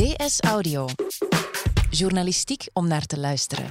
DS 0.00 0.40
Audio. 0.40 0.86
Journalistiek 1.90 2.66
om 2.72 2.88
naar 2.88 3.06
te 3.06 3.18
luisteren. 3.18 3.64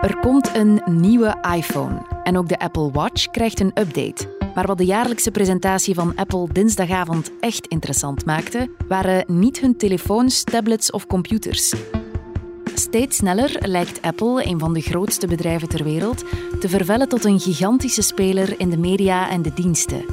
Er 0.00 0.18
komt 0.20 0.54
een 0.54 0.82
nieuwe 0.86 1.44
iPhone 1.56 2.06
en 2.24 2.38
ook 2.38 2.48
de 2.48 2.58
Apple 2.58 2.90
Watch 2.90 3.26
krijgt 3.26 3.60
een 3.60 3.72
update. 3.74 4.36
Maar 4.54 4.66
wat 4.66 4.78
de 4.78 4.84
jaarlijkse 4.84 5.30
presentatie 5.30 5.94
van 5.94 6.16
Apple 6.16 6.48
dinsdagavond 6.52 7.30
echt 7.40 7.66
interessant 7.66 8.24
maakte, 8.24 8.70
waren 8.88 9.24
niet 9.26 9.60
hun 9.60 9.76
telefoons, 9.76 10.44
tablets 10.44 10.90
of 10.90 11.06
computers. 11.06 11.74
Steeds 12.74 13.16
sneller 13.16 13.56
lijkt 13.68 14.02
Apple, 14.02 14.46
een 14.46 14.58
van 14.58 14.72
de 14.72 14.80
grootste 14.80 15.26
bedrijven 15.26 15.68
ter 15.68 15.84
wereld, 15.84 16.24
te 16.60 16.68
vervellen 16.68 17.08
tot 17.08 17.24
een 17.24 17.40
gigantische 17.40 18.02
speler 18.02 18.60
in 18.60 18.70
de 18.70 18.78
media 18.78 19.30
en 19.30 19.42
de 19.42 19.52
diensten. 19.54 20.04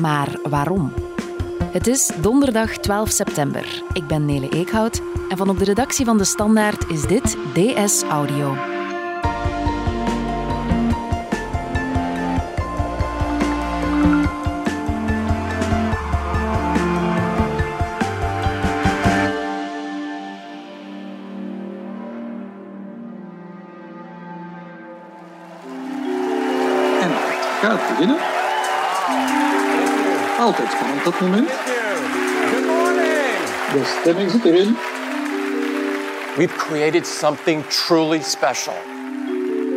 Maar 0.00 0.38
waarom? 0.42 1.11
Het 1.72 1.86
is 1.86 2.10
donderdag 2.20 2.76
12 2.76 3.10
september. 3.10 3.82
Ik 3.92 4.06
ben 4.06 4.24
Nele 4.24 4.48
Eekhout 4.48 5.00
en 5.28 5.36
van 5.36 5.48
op 5.48 5.58
de 5.58 5.64
redactie 5.64 6.04
van 6.04 6.18
De 6.18 6.24
Standaard 6.24 6.88
is 6.88 7.02
dit 7.02 7.36
DS 7.54 8.02
Audio. 8.02 8.54
En 27.00 27.12
gaat 27.60 27.88
beginnen. 27.88 28.41
Altijd 30.42 30.70
spannend 30.72 31.04
dat 31.04 31.20
moment. 31.20 31.50
Good 31.50 32.66
morning. 32.66 33.12
De 33.72 33.98
stemming 34.00 34.30
zit 34.30 34.44
erin. 34.44 34.76
We've 36.36 36.56
created 36.56 37.06
something 37.06 37.66
truly 37.66 38.22
special. 38.22 38.74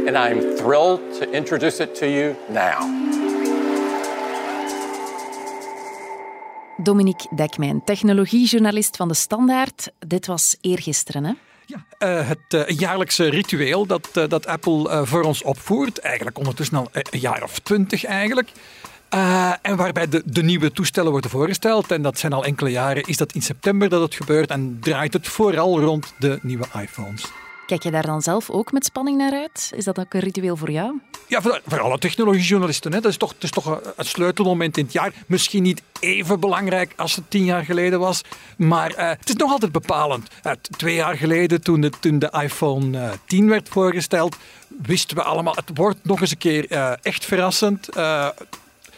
And 0.08 0.16
I'm 0.16 0.56
thrilled 0.56 1.20
to 1.20 1.30
introduce 1.32 1.84
it 1.84 1.96
to 1.96 2.06
you 2.06 2.36
now. 2.48 3.04
Dominique 6.78 7.28
Dekmijn, 7.36 7.84
technologiejournalist 7.84 8.96
van 8.96 9.08
De 9.08 9.14
Standaard. 9.14 9.92
Dit 10.00 10.26
was 10.26 10.58
eergisteren, 10.62 11.24
hè? 11.24 11.34
Ja, 11.66 11.86
eh, 11.98 12.28
het 12.28 12.68
eh, 12.68 12.78
jaarlijkse 12.78 13.30
ritueel 13.30 13.86
dat, 13.86 14.10
eh, 14.14 14.24
dat 14.28 14.48
Apple 14.48 14.90
eh, 14.90 15.02
voor 15.04 15.24
ons 15.24 15.44
opvoert, 15.44 16.00
eigenlijk 16.00 16.38
ondertussen 16.38 16.78
al 16.78 16.90
een 16.92 17.20
jaar 17.20 17.44
of 17.44 17.60
twintig 17.60 18.06
eigenlijk. 18.06 18.52
Eh, 19.16 19.54
en 19.62 19.76
waarbij 19.76 20.08
de, 20.08 20.22
de 20.26 20.44
nieuwe 20.44 20.72
toestellen 20.72 21.12
worden 21.12 21.30
voorgesteld. 21.30 21.92
En 21.92 22.02
dat 22.02 22.20
zijn 22.20 22.34
al 22.34 22.46
enkele 22.46 22.70
jaren. 22.70 23.04
Is 23.04 23.18
dat 23.18 23.34
in 23.34 23.42
september 23.42 23.90
dat 23.90 24.02
het 24.02 24.16
gebeurt 24.16 24.50
en 24.50 24.78
draait 24.82 25.14
het 25.14 25.28
vooral 25.28 25.80
rond 25.80 26.14
de 26.20 26.40
nieuwe 26.42 26.66
iPhones. 26.82 27.26
Kijk 27.66 27.84
je 27.84 27.92
daar 27.92 28.06
dan 28.06 28.22
zelf 28.22 28.50
ook 28.50 28.72
met 28.72 28.86
spanning 28.86 29.18
naar 29.18 29.32
uit? 29.32 29.72
Is 29.76 29.84
dat 29.84 30.00
ook 30.00 30.14
een 30.14 30.20
ritueel 30.20 30.56
voor 30.56 30.72
jou? 30.72 31.00
Ja, 31.28 31.42
voor, 31.42 31.62
voor 31.68 31.80
alle 31.80 31.98
technologiejournalisten. 31.98 32.94
Hè. 32.94 33.02
Dat 33.02 33.12
is 33.12 33.18
toch, 33.18 33.34
het 33.34 33.44
is 33.44 33.50
toch 33.50 33.66
een, 33.66 33.80
een 33.96 34.06
sleutelmoment 34.06 34.78
in 34.78 34.84
het 34.84 34.94
jaar. 34.94 35.14
Misschien 35.28 35.64
niet 35.64 35.82
even 36.00 36.40
belangrijk 36.40 36.94
als 36.96 37.16
het 37.16 37.30
tien 37.30 37.46
jaar 37.46 37.66
geleden 37.66 38.00
was. 38.00 38.22
Maar 38.58 38.94
eh, 38.94 39.10
het 39.10 39.30
is 39.30 39.36
nog 39.36 39.52
altijd 39.52 39.72
bepalend. 39.72 40.28
Eh, 40.42 40.52
twee 40.78 40.96
jaar 40.96 41.18
geleden, 41.18 41.62
toen 41.62 41.82
de, 41.82 41.92
toen 42.00 42.20
de 42.20 42.34
iPhone 42.42 43.00
eh, 43.00 43.12
10 43.26 43.50
werd 43.50 43.70
voorgesteld, 43.70 44.36
wisten 44.82 45.18
we 45.18 45.24
allemaal, 45.24 45.56
het 45.56 45.70
wordt 45.74 46.00
nog 46.02 46.22
eens 46.22 46.32
een 46.32 46.38
keer 46.38 46.72
echt 47.02 47.26
verrassend. 47.26 47.90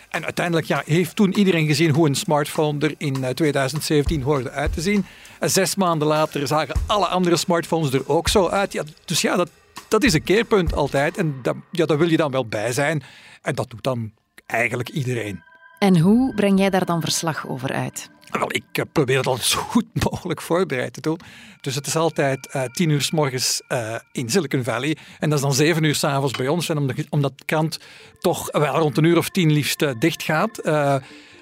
Eh, 0.09 0.17
en 0.17 0.23
uiteindelijk 0.23 0.67
ja, 0.67 0.81
heeft 0.85 1.15
toen 1.15 1.37
iedereen 1.37 1.67
gezien 1.67 1.89
hoe 1.89 2.07
een 2.07 2.15
smartphone 2.15 2.85
er 2.87 2.95
in 2.97 3.23
eh, 3.23 3.29
2017 3.29 4.21
hoorde 4.21 4.51
uit 4.51 4.73
te 4.73 4.81
zien. 4.81 5.05
En 5.39 5.49
zes 5.49 5.75
maanden 5.75 6.07
later 6.07 6.47
zagen 6.47 6.75
alle 6.85 7.07
andere 7.07 7.37
smartphones 7.37 7.93
er 7.93 8.09
ook 8.09 8.27
zo 8.27 8.47
uit. 8.47 8.73
Ja, 8.73 8.83
dus 9.05 9.21
ja, 9.21 9.35
dat, 9.35 9.49
dat 9.87 10.03
is 10.03 10.13
een 10.13 10.23
keerpunt 10.23 10.73
altijd. 10.73 11.17
En 11.17 11.35
dat, 11.41 11.55
ja, 11.71 11.85
daar 11.85 11.97
wil 11.97 12.09
je 12.09 12.17
dan 12.17 12.31
wel 12.31 12.45
bij 12.45 12.71
zijn. 12.71 13.03
En 13.41 13.55
dat 13.55 13.69
doet 13.69 13.83
dan 13.83 14.11
eigenlijk 14.45 14.89
iedereen. 14.89 15.41
En 15.79 15.99
hoe 15.99 16.33
breng 16.33 16.59
jij 16.59 16.69
daar 16.69 16.85
dan 16.85 17.01
verslag 17.01 17.47
over 17.47 17.73
uit? 17.73 18.09
Wel, 18.31 18.47
ik 18.55 18.63
eh, 18.71 18.83
probeer 18.91 19.17
het 19.17 19.27
altijd 19.27 19.47
zo 19.47 19.59
goed 19.59 19.85
mogelijk 20.09 20.41
voorbereid 20.41 20.93
te 20.93 21.01
doen. 21.01 21.19
Dus 21.61 21.75
het 21.75 21.87
is 21.87 21.95
altijd 21.95 22.47
eh, 22.47 22.63
tien 22.63 22.89
uur 22.89 23.01
s 23.01 23.11
morgens 23.11 23.61
eh, 23.67 23.95
in 24.11 24.29
Silicon 24.29 24.63
Valley. 24.63 24.97
En 25.19 25.29
dat 25.29 25.37
is 25.37 25.43
dan 25.43 25.53
zeven 25.53 25.83
uur 25.83 25.95
s'avonds 25.95 26.37
bij 26.37 26.47
ons. 26.47 26.69
En 26.69 26.77
omdat, 27.09 27.37
de 27.37 27.45
krant 27.45 27.79
toch 28.19 28.51
wel 28.51 28.77
rond 28.77 28.97
een 28.97 29.03
uur 29.03 29.17
of 29.17 29.29
tien 29.29 29.51
liefst 29.51 29.85
dicht 29.99 30.23
gaat... 30.23 30.61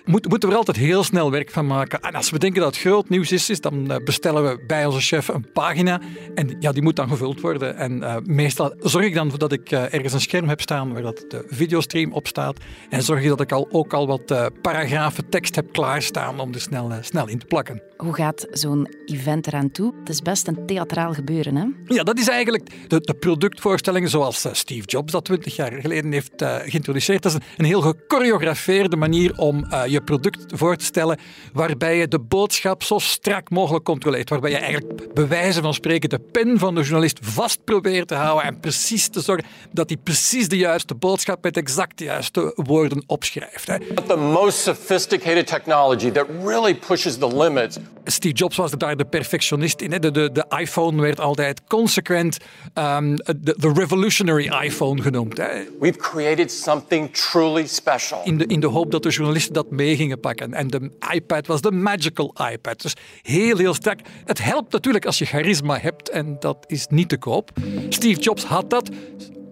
moet- 0.06 0.30
moeten 0.30 0.48
we 0.50 0.54
er 0.54 0.60
altijd 0.60 0.78
heel 0.78 1.04
snel 1.04 1.32
werk 1.32 1.50
van 1.52 1.68
maken. 1.68 2.02
En 2.02 2.14
als 2.14 2.30
we 2.30 2.40
denken 2.40 2.62
dat 2.62 2.74
het 2.76 2.84
groot 2.84 3.10
nieuws 3.10 3.32
is, 3.32 3.50
is 3.50 3.62
dan 3.62 3.92
eh, 3.92 3.98
bestellen 4.04 4.44
we 4.44 4.64
bij 4.68 4.86
onze 4.86 5.00
chef 5.00 5.28
een 5.28 5.52
pagina. 5.54 6.02
En 6.36 6.56
ja, 6.60 6.72
die 6.72 6.82
moet 6.82 6.96
dan 6.96 7.08
gevuld 7.10 7.42
worden. 7.42 7.78
En 7.78 8.04
eh, 8.04 8.16
meestal 8.24 8.74
zorg 8.80 9.06
ik 9.06 9.14
dan 9.14 9.32
dat 9.38 9.52
ik 9.52 9.72
eh, 9.72 9.94
ergens 9.94 10.14
een 10.14 10.22
scherm 10.22 10.48
heb 10.48 10.62
staan 10.62 10.94
waar 10.94 11.02
dat 11.02 11.26
de 11.28 11.44
videostream 11.48 12.12
op 12.14 12.28
staat. 12.28 12.58
En 12.90 13.04
zorg 13.04 13.22
ik 13.22 13.28
dat 13.28 13.42
ik 13.42 13.52
al, 13.52 13.68
ook 13.72 13.94
al 13.94 14.08
wat 14.08 14.52
paragrafen 14.62 15.30
tekst 15.30 15.56
heb 15.56 15.72
klaarstaan 15.72 16.40
om 16.40 16.54
er 16.54 16.62
snel, 16.62 16.92
snel 17.02 17.28
in 17.28 17.40
te 17.40 17.46
plakken. 17.46 17.82
Hoe 17.98 18.14
gaat 18.14 18.48
zo'n 18.52 18.88
event 19.06 19.48
eraan 19.48 19.72
toe? 19.72 19.94
Het 20.00 20.10
is 20.10 20.22
best 20.22 20.48
een 20.48 20.66
theatraal 20.66 21.14
gebeuren, 21.14 21.56
hè? 21.56 21.66
Ja, 21.96 22.04
dat 22.04 22.20
is 22.20 22.28
eigenlijk 22.28 22.70
de, 22.88 23.00
de 23.02 23.14
productvoorstellingen 23.14 24.10
zoals 24.10 24.46
Steve 24.52 24.86
Jobs 24.88 25.12
dat 25.12 25.26
20 25.26 25.56
jaar 25.56 25.72
geleden 25.72 26.12
heeft 26.12 26.32
geïntroduceerd. 26.66 27.24
Dat 27.24 27.32
is 27.32 27.38
een, 27.38 27.46
een 27.58 27.66
heel 27.66 27.82
gechoreografeerde 27.82 28.96
manier 28.96 29.38
om 29.38 29.64
eh, 29.64 29.86
je 29.96 30.02
product 30.04 30.46
voor 30.48 30.76
te 30.76 30.86
stellen, 30.86 31.20
waarbij 31.54 31.98
je 31.98 32.08
de 32.08 32.20
boodschap 32.20 32.84
zo 32.84 33.00
strak 33.00 33.50
mogelijk 33.50 33.84
controleert. 33.84 34.30
Waarbij 34.30 34.52
je 34.52 34.58
eigenlijk 34.58 35.14
bij 35.14 35.28
wijze 35.28 35.62
van 35.62 35.74
spreken 35.74 36.10
de 36.10 36.20
pen 36.20 36.60
van 36.60 36.76
de 36.76 36.82
journalist 36.82 37.20
vast 37.22 37.64
probeert 37.64 38.08
te 38.08 38.16
houden 38.16 38.46
en 38.46 38.60
precies 38.60 39.08
te 39.08 39.22
zorgen 39.22 39.46
dat 39.72 39.90
hij 39.90 39.98
precies 39.98 40.48
de 40.48 40.58
juiste 40.58 40.96
boodschap 40.96 41.44
met 41.44 41.58
exact 41.58 41.98
de 41.98 42.04
juiste 42.04 42.52
woorden 42.56 43.04
opschrijft. 43.08 43.68
Hè. 43.68 43.78
The 44.08 44.16
most 44.16 44.58
sophisticated 44.58 45.48
technology 45.48 46.12
that 46.12 46.26
really 46.44 46.76
pushes 46.76 47.18
the 47.18 47.38
limits. 47.38 47.78
Steve 48.04 48.36
Jobs 48.36 48.56
was 48.56 48.72
daar 48.72 48.98
de 48.98 49.06
perfectionist 49.06 49.82
in. 49.82 49.92
hè. 49.92 50.00
De, 50.00 50.12
de, 50.12 50.32
de 50.32 50.46
iPhone 50.58 51.02
werd 51.02 51.20
altijd 51.20 51.62
consequent 51.68 52.38
ehm, 52.74 53.16
de, 53.16 53.56
de 53.58 53.72
revolutionary 53.74 54.64
iPhone 54.64 55.02
genoemd. 55.02 55.38
Hè. 55.38 55.64
We've 55.80 55.98
created 55.98 56.52
something 56.52 57.14
truly 57.14 57.68
special. 57.68 58.22
In, 58.24 58.38
de, 58.38 58.46
in 58.46 58.60
de 58.60 58.68
hoop 58.68 58.92
dat 58.92 59.04
de 59.04 59.10
journalisten 59.10 59.54
dat 59.54 59.72
mee 59.72 59.85
gingen 59.94 60.20
pakken. 60.20 60.54
En 60.54 60.68
de 60.68 60.92
iPad 61.14 61.48
was 61.48 61.62
de 61.62 61.72
magical 61.72 62.36
iPad. 62.52 62.82
Dus 62.82 62.94
heel, 63.22 63.58
heel 63.58 63.74
sterk. 63.74 64.02
Het 64.26 64.44
helpt 64.44 64.72
natuurlijk 64.72 65.06
als 65.06 65.18
je 65.18 65.26
charisma 65.26 65.80
hebt 65.80 66.10
en 66.10 66.36
dat 66.40 66.58
is 66.68 66.88
niet 66.88 67.10
te 67.10 67.18
koop. 67.18 67.52
Steve 67.90 68.20
Jobs 68.20 68.44
had 68.44 68.70
dat. 68.70 68.90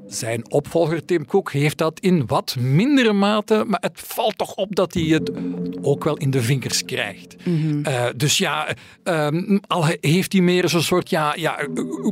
Zijn 0.07 0.51
opvolger 0.51 1.05
Tim 1.05 1.25
Cook 1.25 1.51
heeft 1.51 1.77
dat 1.77 1.99
in 1.99 2.25
wat 2.27 2.55
mindere 2.59 3.13
mate, 3.13 3.63
maar 3.67 3.79
het 3.81 3.99
valt 3.99 4.37
toch 4.37 4.55
op 4.55 4.75
dat 4.75 4.93
hij 4.93 5.03
het 5.03 5.31
ook 5.81 6.03
wel 6.03 6.17
in 6.17 6.31
de 6.31 6.41
vingers 6.41 6.85
krijgt. 6.85 7.35
Eh, 7.83 8.05
dus 8.15 8.37
ja, 8.37 8.67
ehm, 9.03 9.59
al 9.67 9.85
heeft 9.99 10.33
hij 10.33 10.41
meer 10.41 10.69
zo'n 10.69 10.81
soort 10.81 11.09
ja, 11.09 11.35
ja, 11.35 11.67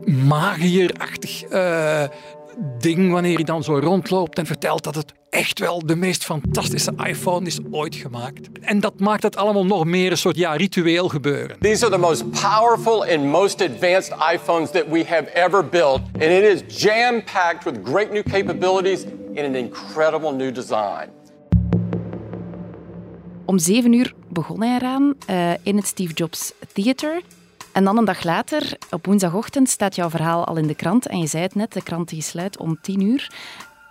magierachtig 0.06 1.44
eh, 1.44 2.04
ding 2.80 3.12
wanneer 3.12 3.36
hij 3.36 3.44
dan 3.44 3.64
zo 3.64 3.80
rondloopt 3.80 4.38
en 4.38 4.46
vertelt 4.46 4.84
dat 4.84 4.96
het 4.96 5.14
echt 5.30 5.60
wel 5.60 5.86
de 5.86 5.96
meest 5.96 6.24
fantastische 6.26 6.94
iPhone 7.04 7.46
is 7.46 7.60
ooit 7.72 7.96
gemaakt. 7.96 8.50
En 8.62 8.80
dat 8.80 9.00
maakt 9.00 9.24
het 9.24 9.36
allemaal 9.36 9.66
nog 9.66 9.86
meer 9.86 10.12
een 10.12 10.18
soort 10.18 10.36
ja, 10.36 10.54
ritueel 10.54 11.10
gebeuren. 11.10 11.58
These 11.60 11.86
are 11.86 11.94
the 11.94 12.02
most 12.02 12.32
powerful 12.32 13.04
and 13.04 13.24
most 13.24 13.62
advanced 13.62 14.14
iPhones 14.34 14.72
that 14.72 14.84
we 14.90 15.06
have 15.08 15.30
ever 15.34 15.66
built. 15.66 16.02
And 16.14 16.24
it 16.24 16.44
is 16.44 16.82
jam 16.82 17.24
packed 17.24 17.64
with 17.64 17.80
great 17.84 18.12
new 18.12 18.24
capabilities 18.24 19.04
in 19.34 19.46
an 19.46 19.56
incredible 19.56 20.34
new 20.34 20.54
design. 20.54 21.10
Om 23.46 23.60
zeven 23.60 23.94
uur 23.94 24.14
begon 24.30 24.62
hij 24.62 24.76
eraan 24.76 25.14
eh, 25.26 25.52
in 25.64 25.76
het 25.76 25.88
Steve 25.88 26.14
Jobs 26.14 26.54
Theater. 26.74 27.22
En 27.72 27.84
dan 27.84 27.98
een 27.98 28.06
dag 28.06 28.24
later, 28.24 28.78
op 28.90 29.06
woensdagochtend, 29.06 29.70
staat 29.70 29.96
jouw 29.96 30.10
verhaal 30.10 30.46
al 30.46 30.58
in 30.58 30.68
de 30.68 30.76
krant. 30.76 31.08
En 31.08 31.20
je 31.20 31.28
zei 31.28 31.44
het 31.44 31.56
net, 31.56 31.74
de 31.74 31.84
krant 31.84 32.10
die 32.10 32.22
sluit 32.22 32.58
om 32.58 32.78
tien 32.82 33.02
uur. 33.02 33.32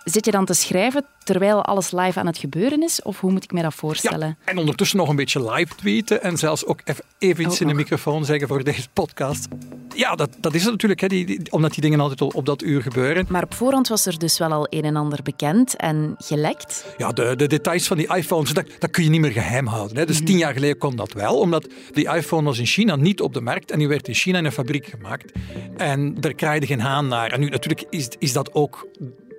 Zit 0.03 0.25
je 0.25 0.31
dan 0.31 0.45
te 0.45 0.53
schrijven 0.53 1.05
terwijl 1.23 1.63
alles 1.65 1.91
live 1.91 2.19
aan 2.19 2.25
het 2.25 2.37
gebeuren 2.37 2.83
is? 2.83 3.01
Of 3.01 3.19
hoe 3.19 3.31
moet 3.31 3.43
ik 3.43 3.51
me 3.51 3.61
dat 3.61 3.73
voorstellen? 3.73 4.27
Ja, 4.27 4.51
en 4.51 4.57
ondertussen 4.57 4.97
nog 4.97 5.09
een 5.09 5.15
beetje 5.15 5.51
live 5.51 5.75
tweeten 5.75 6.23
en 6.23 6.37
zelfs 6.37 6.65
ook 6.65 6.81
even, 7.19 7.43
iets 7.43 7.53
Ook 7.53 7.59
in 7.59 7.67
de 7.67 7.73
nog. 7.73 7.75
microfoon 7.75 8.25
zeggen 8.25 8.47
voor 8.47 8.63
deze 8.63 8.87
podcast. 8.93 9.47
Ja, 9.95 10.15
dat, 10.15 10.29
dat 10.39 10.53
is 10.53 10.61
het 10.61 10.71
natuurlijk, 10.71 11.01
hè, 11.01 11.07
die, 11.07 11.25
die- 11.25 11.51
omdat 11.51 11.71
die 11.73 11.81
dingen 11.81 11.99
altijd 11.99 12.21
op, 12.21 12.35
op 12.35 12.45
dat 12.45 12.61
uur 12.61 12.81
gebeuren. 12.81 13.25
Maar 13.29 13.43
op 13.43 13.53
voorhand 13.53 13.87
was 13.87 14.05
er 14.05 14.19
dus 14.19 14.37
wel 14.37 14.51
al 14.51 14.67
een 14.69 14.83
en 14.83 14.95
ander 14.95 15.19
bekend 15.23 15.75
en 15.75 16.15
gelekt. 16.17 16.85
Ja, 16.97 17.11
de, 17.11 17.35
de 17.35 17.47
details 17.47 17.87
van 17.87 17.97
die 17.97 18.15
iPhones, 18.15 18.53
dat, 18.53 18.65
dat 18.79 18.91
kun 18.91 19.03
je 19.03 19.09
niet 19.09 19.21
meer 19.21 19.31
geheim 19.31 19.67
houden. 19.67 19.97
Hè. 19.97 20.05
Dus 20.05 20.17
Mhm. 20.17 20.25
tien 20.25 20.37
jaar 20.37 20.53
geleden 20.53 20.77
kon 20.77 20.95
dat 20.95 21.13
wel, 21.13 21.39
omdat 21.39 21.67
die 21.91 22.13
iPhone 22.15 22.43
was 22.43 22.59
in 22.59 22.65
China 22.65 22.95
niet 22.95 23.21
op 23.21 23.33
de 23.33 23.41
markt 23.41 23.71
en 23.71 23.79
die 23.79 23.87
werd 23.87 24.07
in 24.07 24.13
China 24.13 24.37
in 24.37 24.45
een 24.45 24.51
fabriek 24.51 24.85
gemaakt. 24.85 25.31
En 25.77 26.15
daar 26.21 26.33
kraaide 26.33 26.65
geen 26.65 26.79
haan 26.81 27.07
naar. 27.07 27.31
En 27.31 27.39
nu 27.39 27.49
natuurlijk 27.49 27.83
is, 27.89 28.07
is 28.19 28.33
dat 28.33 28.53
ook 28.53 28.87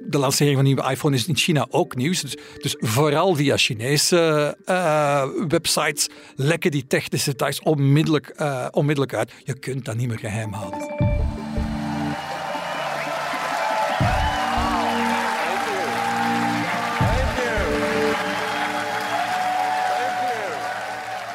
de 0.06 0.18
lancering 0.18 0.56
van 0.56 0.66
een 0.66 0.74
nieuwe 0.74 0.90
iPhone 0.90 1.16
is 1.16 1.26
in 1.26 1.36
China 1.36 1.66
ook 1.70 1.96
nieuws. 1.96 2.20
Dus, 2.20 2.36
dus 2.58 2.76
vooral 2.78 3.34
via 3.34 3.56
Chinese 3.56 4.56
uh, 4.66 5.24
websites 5.48 6.08
lekken 6.36 6.70
die 6.70 6.86
technische 6.86 7.30
details 7.30 7.60
onmiddellijk, 7.60 8.34
uh, 8.40 8.66
onmiddellijk 8.70 9.14
uit. 9.14 9.32
Je 9.44 9.58
kunt 9.58 9.84
dat 9.84 9.96
niet 9.96 10.08
meer 10.08 10.18
geheim 10.18 10.52
houden. 10.52 11.10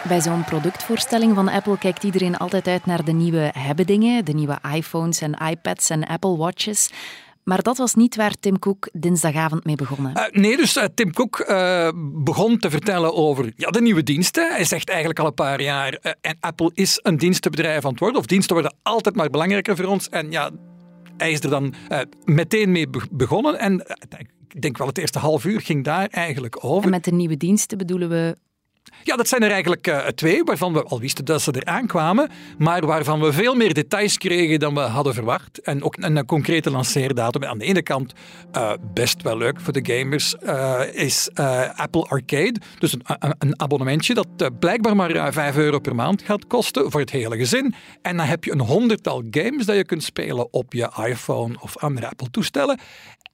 Bij 0.08 0.22
zo'n 0.22 0.44
productvoorstelling 0.44 1.36
van 1.36 1.48
Apple 1.48 1.78
kijkt 1.78 2.04
iedereen 2.04 2.38
altijd 2.38 2.68
uit 2.68 2.86
naar 2.86 3.04
de 3.04 3.12
nieuwe 3.12 3.52
hebben-dingen, 3.58 4.26
de 4.26 4.34
nieuwe 4.34 4.60
iPhones 4.74 5.22
en 5.22 5.34
iPads 5.50 5.90
en 5.90 6.06
Apple 6.06 6.38
Watches. 6.38 6.90
Maar 7.48 7.62
dat 7.62 7.78
was 7.78 7.94
niet 7.94 8.16
waar 8.16 8.34
Tim 8.40 8.60
Cook 8.60 8.90
dinsdagavond 8.94 9.66
mee 9.66 9.76
begonnen. 9.76 10.12
Uh, 10.18 10.42
nee, 10.42 10.58
dus 10.58 10.78
uh, 10.78 10.84
Tim 10.84 11.14
Cook 11.14 11.46
uh, 11.50 11.90
begon 12.24 12.58
te 12.58 12.70
vertellen 12.70 13.14
over 13.14 13.54
ja, 13.56 13.70
de 13.70 13.82
nieuwe 13.82 14.04
diensten. 14.04 14.52
Hij 14.52 14.64
zegt 14.64 14.90
eigenlijk 14.90 15.20
al 15.20 15.26
een 15.26 15.34
paar 15.34 15.62
jaar, 15.62 16.16
en 16.22 16.38
Apple 16.40 16.72
is 16.74 17.00
een 17.04 17.18
dienstenbedrijf 17.18 17.86
aan 17.86 17.92
het 17.92 18.00
worden, 18.00 18.20
of 18.20 18.26
diensten 18.26 18.56
worden 18.56 18.76
altijd 18.84 19.16
maar 19.16 19.30
belangrijker 19.30 19.76
voor 19.76 19.86
ons. 19.86 20.10
En 20.10 20.32
ja, 20.32 20.50
hij 21.18 21.32
is 21.32 21.40
er 21.40 21.50
dan 21.50 21.74
meteen 22.26 22.72
mee 22.72 22.88
begonnen. 23.12 23.60
En 23.60 23.86
ik 24.48 24.62
denk 24.62 24.78
wel 24.78 24.88
het 24.88 24.98
eerste 24.98 25.20
half 25.20 25.46
uur 25.46 25.62
ging 25.62 25.84
daar 25.84 26.08
eigenlijk 26.08 26.64
over. 26.64 26.84
En 26.84 26.90
met 26.90 27.04
de 27.04 27.12
nieuwe 27.12 27.38
diensten 27.38 27.78
bedoelen 27.78 28.10
we 28.10 28.38
ja, 29.04 29.16
dat 29.16 29.28
zijn 29.28 29.44
er 29.44 29.52
eigenlijk 29.52 29.88
uh, 29.88 29.98
twee, 30.08 30.44
waarvan 30.44 30.74
we 30.74 30.84
al 30.84 31.00
wisten 31.00 31.26
dat 31.26 31.42
ze 31.42 31.52
er 31.52 31.66
aankwamen, 31.66 32.30
maar 32.58 32.86
waarvan 32.86 33.20
we 33.20 33.34
veel 33.34 33.56
meer 33.56 33.74
details 33.74 34.18
kregen 34.18 34.60
dan 34.60 34.74
we 34.74 34.80
hadden 34.80 35.14
verwacht. 35.14 35.62
En 35.62 35.84
ook 35.84 35.96
een, 36.00 36.26
concrete 36.26 36.72
lanceerdatum. 36.72 37.44
Aan 37.44 37.58
de 37.58 37.66
ene 37.66 37.82
kant 37.82 38.14
uh, 38.56 38.72
best 38.94 39.22
wel 39.22 39.38
leuk 39.38 39.62
voor 39.62 39.74
de 39.74 39.94
gamers 39.94 40.36
uh, 40.44 40.80
is 40.92 41.30
Apple 41.76 42.06
Arcade. 42.08 42.56
Dus 42.80 42.94
een, 42.94 43.36
een, 43.40 43.60
abonnementje 43.60 44.14
dat 44.14 44.60
blijkbaar 44.60 44.96
maar 44.96 45.34
5 45.34 45.58
euro 45.58 45.80
per 45.80 45.96
maand 45.96 46.22
gaat 46.22 46.48
kosten 46.48 46.92
voor 46.92 47.00
het 47.00 47.10
hele 47.10 47.38
gezin. 47.38 47.76
En 48.02 48.18
dan 48.18 48.26
heb 48.26 48.44
je 48.44 48.52
een 48.52 48.60
honderdtal 48.60 49.24
games 49.32 49.66
dat 49.66 49.76
je 49.76 49.86
kunt 49.86 50.04
spelen 50.04 50.54
op 50.54 50.74
je 50.74 50.92
iPhone 51.08 51.56
of 51.60 51.78
andere 51.78 52.10
Apple-toestellen. 52.10 52.80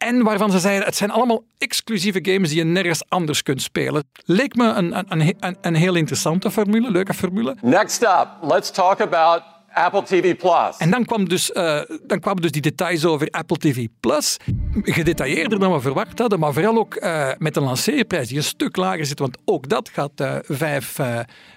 En 0.03 0.23
waarvan 0.23 0.51
ze 0.51 0.59
zeiden, 0.59 0.85
het 0.85 0.95
zijn 0.95 1.11
allemaal 1.11 1.43
exclusieve 1.57 2.19
games 2.21 2.49
die 2.49 2.57
je 2.57 2.63
nergens 2.63 3.03
anders 3.09 3.43
kunt 3.43 3.61
spelen. 3.61 4.03
Leek 4.25 4.55
me 4.55 4.67
een, 4.67 5.05
een, 5.07 5.35
een 5.61 5.75
heel 5.75 5.95
interessante 5.95 6.51
formule, 6.51 6.91
leuke 6.91 7.13
formule. 7.13 7.55
Next 7.61 8.03
up, 8.03 8.27
let's 8.41 8.71
talk 8.71 9.01
about 9.01 9.41
Apple 9.73 10.03
TV 10.03 10.35
Plus. 10.35 10.77
En 10.77 10.89
dan, 10.89 11.05
kwam 11.05 11.29
dus, 11.29 11.49
uh, 11.49 11.79
dan 12.03 12.19
kwamen 12.19 12.41
dus 12.41 12.51
die 12.51 12.61
details 12.61 13.05
over 13.05 13.27
Apple 13.29 13.57
TV 13.57 13.87
Plus. 13.99 14.37
Gedetailleerder 14.81 15.59
dan 15.59 15.73
we 15.73 15.81
verwacht 15.81 16.19
hadden, 16.19 16.39
maar 16.39 16.53
vooral 16.53 16.77
ook 16.77 16.95
uh, 16.95 17.29
met 17.37 17.55
een 17.55 17.63
lanceerprijs 17.63 18.27
die 18.27 18.37
een 18.37 18.43
stuk 18.43 18.75
lager 18.75 19.05
zit, 19.05 19.19
want 19.19 19.37
ook 19.45 19.69
dat 19.69 19.89
gaat 19.93 20.21
uh, 20.21 20.35
5, 20.41 20.99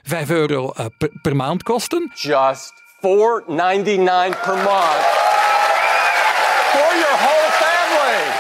5 0.03 0.31
euro 0.31 0.73
per, 0.99 1.11
per 1.23 1.37
maand 1.37 1.63
kosten. 1.63 2.11
Just 2.15 2.73
4,99 2.97 3.07
per 4.43 4.57
maand 4.65 5.05
for 6.73 6.93
your 7.03 7.17
whole 7.19 7.51
family. 7.51 8.33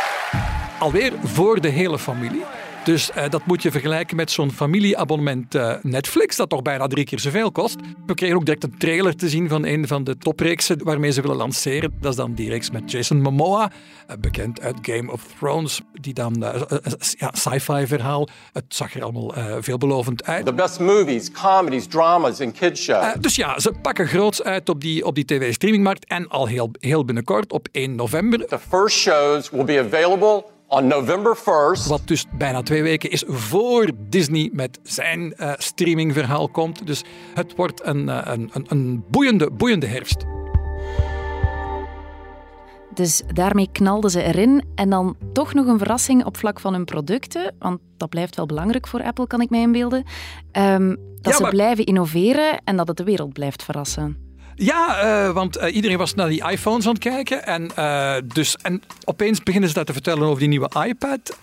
Alweer 0.79 1.13
voor 1.25 1.61
de 1.61 1.69
hele 1.69 1.99
familie. 1.99 2.45
Dus 2.87 3.11
uh, 3.17 3.29
dat 3.29 3.47
moet 3.47 3.63
je 3.63 3.71
vergelijken 3.71 4.17
met 4.17 4.31
zo'n 4.31 4.51
familieabonnement 4.51 5.55
uh, 5.55 5.75
Netflix, 5.83 6.37
dat 6.37 6.49
toch 6.49 6.63
bijna 6.63 6.87
drie 6.87 7.05
keer 7.05 7.19
zoveel 7.19 7.53
kost. 7.53 7.77
We 8.07 8.15
kregen 8.15 8.37
ook 8.37 8.45
direct 8.45 8.65
een 8.65 8.79
trailer 8.79 9.17
te 9.17 9.29
zien 9.29 9.49
van 9.49 9.65
een 9.65 9.87
van 9.87 10.05
de 10.05 10.17
topreeksen 10.19 10.85
waarmee 10.85 11.11
ze 11.11 11.21
willen 11.21 11.37
lanceren. 11.37 11.95
Dat 12.01 12.11
is 12.11 12.17
dan 12.17 12.35
die 12.35 12.49
reeks 12.49 12.71
met 12.71 12.91
Jason 12.91 13.21
Momoa, 13.21 13.71
uh, 14.11 14.17
bekend 14.21 14.61
uit 14.61 14.77
Game 14.83 15.13
of 15.13 15.27
Thrones, 15.39 15.81
die 15.93 16.15
dan 16.15 16.35
ja, 17.19 17.31
sci-fi 17.33 17.87
verhaal. 17.87 18.29
Het 18.53 18.65
zag 18.69 18.95
er 18.95 19.03
allemaal 19.03 19.35
veelbelovend 19.63 20.25
uit. 20.25 20.47
The 20.47 20.55
best 20.55 20.81
movies, 20.81 21.31
comedies, 21.31 21.87
dramas 21.87 22.41
en 22.41 22.53
kids 22.53 22.83
shows. 22.83 23.15
dus 23.21 23.37
ja, 23.37 23.59
ze 23.59 23.73
pakken 23.83 24.07
groots 24.09 24.43
uit 24.43 24.69
op 24.69 24.81
die, 24.81 25.05
op 25.05 25.15
die 25.15 25.25
tv-streamingmarkt 25.25 26.05
en 26.05 26.29
al 26.29 26.47
heel, 26.47 26.71
heel 26.81 27.05
binnenkort 27.05 27.53
op 27.53 27.69
1 27.73 27.95
november. 27.95 28.47
The 28.47 28.59
first 28.59 28.97
shows 28.97 29.51
will 29.51 29.65
be 29.65 29.79
available 29.81 30.55
on 30.69 30.87
November 30.87 31.37
1st. 31.39 31.89
Wat 31.89 32.03
dus 32.05 32.25
bijna 32.33 32.63
twee 32.63 32.83
weken 32.83 33.11
is 33.11 33.25
voor 33.27 33.91
Disney 34.09 34.51
met 34.53 34.79
zijn 34.83 35.35
uh, 35.37 35.53
streamingverhaal 35.57 36.49
komt. 36.49 36.87
Dus 36.87 37.05
het 37.35 37.55
wordt 37.57 37.87
een, 37.87 38.09
uh, 38.09 38.21
een, 38.25 38.51
een, 38.53 38.67
een 38.69 39.05
boeiende, 39.11 39.51
boeiende 39.51 39.87
herfst. 39.87 40.25
Dus 42.95 43.23
daarmee 43.27 43.69
knalden 43.73 44.11
ze 44.11 44.23
erin. 44.23 44.65
En 44.75 44.91
dan 44.91 45.17
toch 45.33 45.55
nog 45.55 45.67
een 45.67 45.79
verrassing 45.79 46.25
op 46.25 46.37
vlak 46.37 46.61
van 46.61 46.73
hun 46.73 46.85
producten. 46.85 47.55
Want 47.59 47.81
dat 47.97 48.09
blijft 48.09 48.37
wel 48.37 48.47
belangrijk 48.47 48.87
voor 48.87 49.03
Apple, 49.03 49.27
kan 49.27 49.41
ik 49.41 49.51
mij 49.51 49.61
inbeelden. 49.61 50.05
Um, 50.53 50.89
dat 51.21 51.39
ja, 51.39 51.45
ze 51.45 51.51
blijven 51.51 51.85
innoveren 51.85 52.61
en 52.65 52.77
dat 52.77 52.89
het 52.89 52.97
de 52.97 53.05
wereld 53.05 53.33
blijft 53.33 53.63
verrassen. 53.63 54.26
Ja, 54.59 55.05
uh, 55.05 55.33
want 55.33 55.59
uh, 55.59 55.75
iedereen 55.75 55.99
was 55.99 56.15
naar 56.15 56.29
die 56.29 56.51
iPhones 56.51 56.87
aan 56.87 56.93
het 56.93 57.03
kijken. 57.03 57.47
En, 57.47 57.71
uh, 57.79 58.17
dus, 58.35 58.57
en 58.57 58.83
opeens 59.05 59.43
beginnen 59.43 59.69
ze 59.69 59.75
dat 59.75 59.87
te 59.87 59.93
vertellen 59.93 60.23
over 60.23 60.39
die 60.39 60.49
nieuwe 60.49 60.71
iPad. 60.87 61.37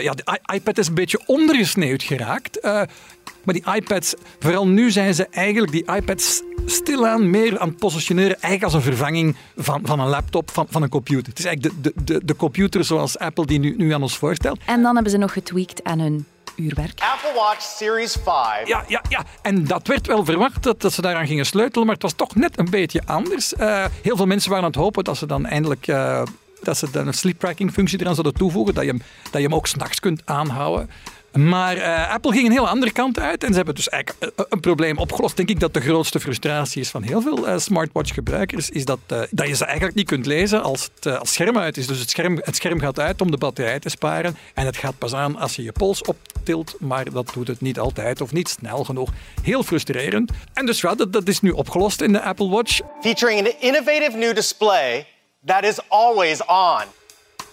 ja, 0.00 0.12
de 0.12 0.38
iPad 0.54 0.78
is 0.78 0.88
een 0.88 0.94
beetje 0.94 1.20
ondergesneeuwd 1.26 2.02
geraakt. 2.02 2.62
maar 2.62 3.54
die 3.54 3.74
iPads, 3.74 4.14
vooral 4.38 4.68
nu 4.68 4.90
zijn 4.90 5.14
ze 5.14 5.26
eigenlijk 5.30 5.72
die 5.72 5.94
iPads 5.94 6.42
stilaan 6.66 7.30
meer 7.30 7.58
aan 7.58 7.68
het 7.68 7.78
positioneren. 7.78 8.40
Eigenlijk 8.40 8.62
als 8.62 8.74
een 8.74 8.92
vervanging 8.92 9.36
van, 9.56 9.80
van 9.84 10.00
een 10.00 10.08
laptop, 10.08 10.50
van, 10.50 10.66
van 10.70 10.82
een 10.82 10.88
computer. 10.88 11.28
Het 11.28 11.38
is 11.38 11.44
eigenlijk 11.44 11.82
de, 11.82 11.92
de, 11.94 12.04
de, 12.04 12.24
de 12.24 12.36
computer 12.36 12.84
zoals 12.84 13.18
Apple 13.18 13.46
die 13.46 13.58
nu, 13.58 13.74
nu 13.76 13.92
aan 13.92 14.02
ons 14.02 14.16
voorstelt. 14.16 14.60
En 14.66 14.82
dan 14.82 14.94
hebben 14.94 15.12
ze 15.12 15.18
nog 15.18 15.32
getweakt 15.32 15.84
aan 15.84 15.98
hun 15.98 16.26
uurwerk. 16.62 17.00
Apple 17.12 17.32
Watch 17.34 17.62
Series 17.62 18.16
5. 18.24 18.68
Ja, 18.68 18.84
ja, 18.88 19.02
ja. 19.08 19.24
En 19.42 19.64
dat 19.64 19.86
werd 19.86 20.06
wel 20.06 20.24
verwacht 20.24 20.62
dat, 20.62 20.80
dat 20.80 20.92
ze 20.92 21.02
daaraan 21.02 21.26
gingen 21.26 21.46
sleutelen, 21.46 21.86
maar 21.86 21.94
het 21.94 22.02
was 22.02 22.12
toch 22.12 22.34
net 22.34 22.58
een 22.58 22.70
beetje 22.70 23.02
anders. 23.06 23.52
Uh, 23.52 23.84
heel 24.02 24.16
veel 24.16 24.26
mensen 24.26 24.50
waren 24.50 24.64
aan 24.64 24.70
het 24.70 24.80
hopen 24.80 25.04
dat 25.04 25.16
ze 25.16 25.26
dan 25.26 25.46
eindelijk... 25.46 25.86
Uh, 25.86 26.22
dat 26.62 26.76
ze 26.76 26.90
dan 26.90 27.06
een 27.06 27.14
sleep 27.14 27.38
tracking 27.38 27.72
functie 27.72 28.00
eraan 28.00 28.14
zouden 28.14 28.34
toevoegen, 28.34 28.74
dat 28.74 28.84
je 28.84 28.90
hem, 28.90 29.02
dat 29.22 29.40
je 29.40 29.46
hem 29.46 29.54
ook 29.54 29.66
s'nachts 29.66 30.00
kunt 30.00 30.22
aanhouden. 30.24 30.90
Maar 31.32 31.76
uh, 31.76 32.12
Apple 32.12 32.32
ging 32.32 32.46
een 32.46 32.52
heel 32.52 32.68
andere 32.68 32.92
kant 32.92 33.18
uit 33.18 33.44
en 33.44 33.48
ze 33.48 33.56
hebben 33.56 33.74
dus 33.74 33.88
eigenlijk 33.88 34.32
een 34.48 34.60
probleem 34.60 34.98
opgelost. 34.98 35.36
Denk 35.36 35.48
ik 35.48 35.60
dat 35.60 35.74
de 35.74 35.80
grootste 35.80 36.20
frustratie 36.20 36.80
is 36.80 36.90
van 36.90 37.02
heel 37.02 37.20
veel 37.20 37.48
uh, 37.48 37.58
smartwatch-gebruikers, 37.58 38.70
is 38.70 38.84
dat, 38.84 38.98
uh, 39.12 39.22
dat 39.30 39.48
je 39.48 39.54
ze 39.54 39.64
eigenlijk 39.64 39.96
niet 39.96 40.06
kunt 40.06 40.26
lezen 40.26 40.62
als 40.62 40.90
het 40.94 41.18
als 41.18 41.32
scherm 41.32 41.58
uit 41.58 41.76
is. 41.76 41.86
Dus 41.86 41.98
het 41.98 42.10
scherm, 42.10 42.40
het 42.42 42.56
scherm 42.56 42.80
gaat 42.80 42.98
uit 42.98 43.20
om 43.20 43.30
de 43.30 43.36
batterij 43.36 43.78
te 43.78 43.88
sparen 43.88 44.36
en 44.54 44.66
het 44.66 44.76
gaat 44.76 44.98
pas 44.98 45.14
aan 45.14 45.36
als 45.36 45.56
je 45.56 45.62
je 45.62 45.72
pols 45.72 46.02
optilt, 46.02 46.76
maar 46.78 47.10
dat 47.10 47.30
doet 47.34 47.48
het 47.48 47.60
niet 47.60 47.78
altijd 47.78 48.20
of 48.20 48.32
niet 48.32 48.48
snel 48.48 48.84
genoeg. 48.84 49.10
Heel 49.42 49.62
frustrerend. 49.62 50.30
En 50.52 50.66
dus 50.66 50.80
dat, 50.80 51.12
dat 51.12 51.28
is 51.28 51.40
nu 51.40 51.50
opgelost 51.50 52.00
in 52.00 52.12
de 52.12 52.22
Apple 52.22 52.48
Watch. 52.48 52.80
Featuring 53.00 53.40
an 53.40 53.52
innovative 53.60 54.16
new 54.16 54.34
display 54.34 55.06
that 55.44 55.64
is 55.64 55.78
always 55.88 56.44
on. 56.46 57.01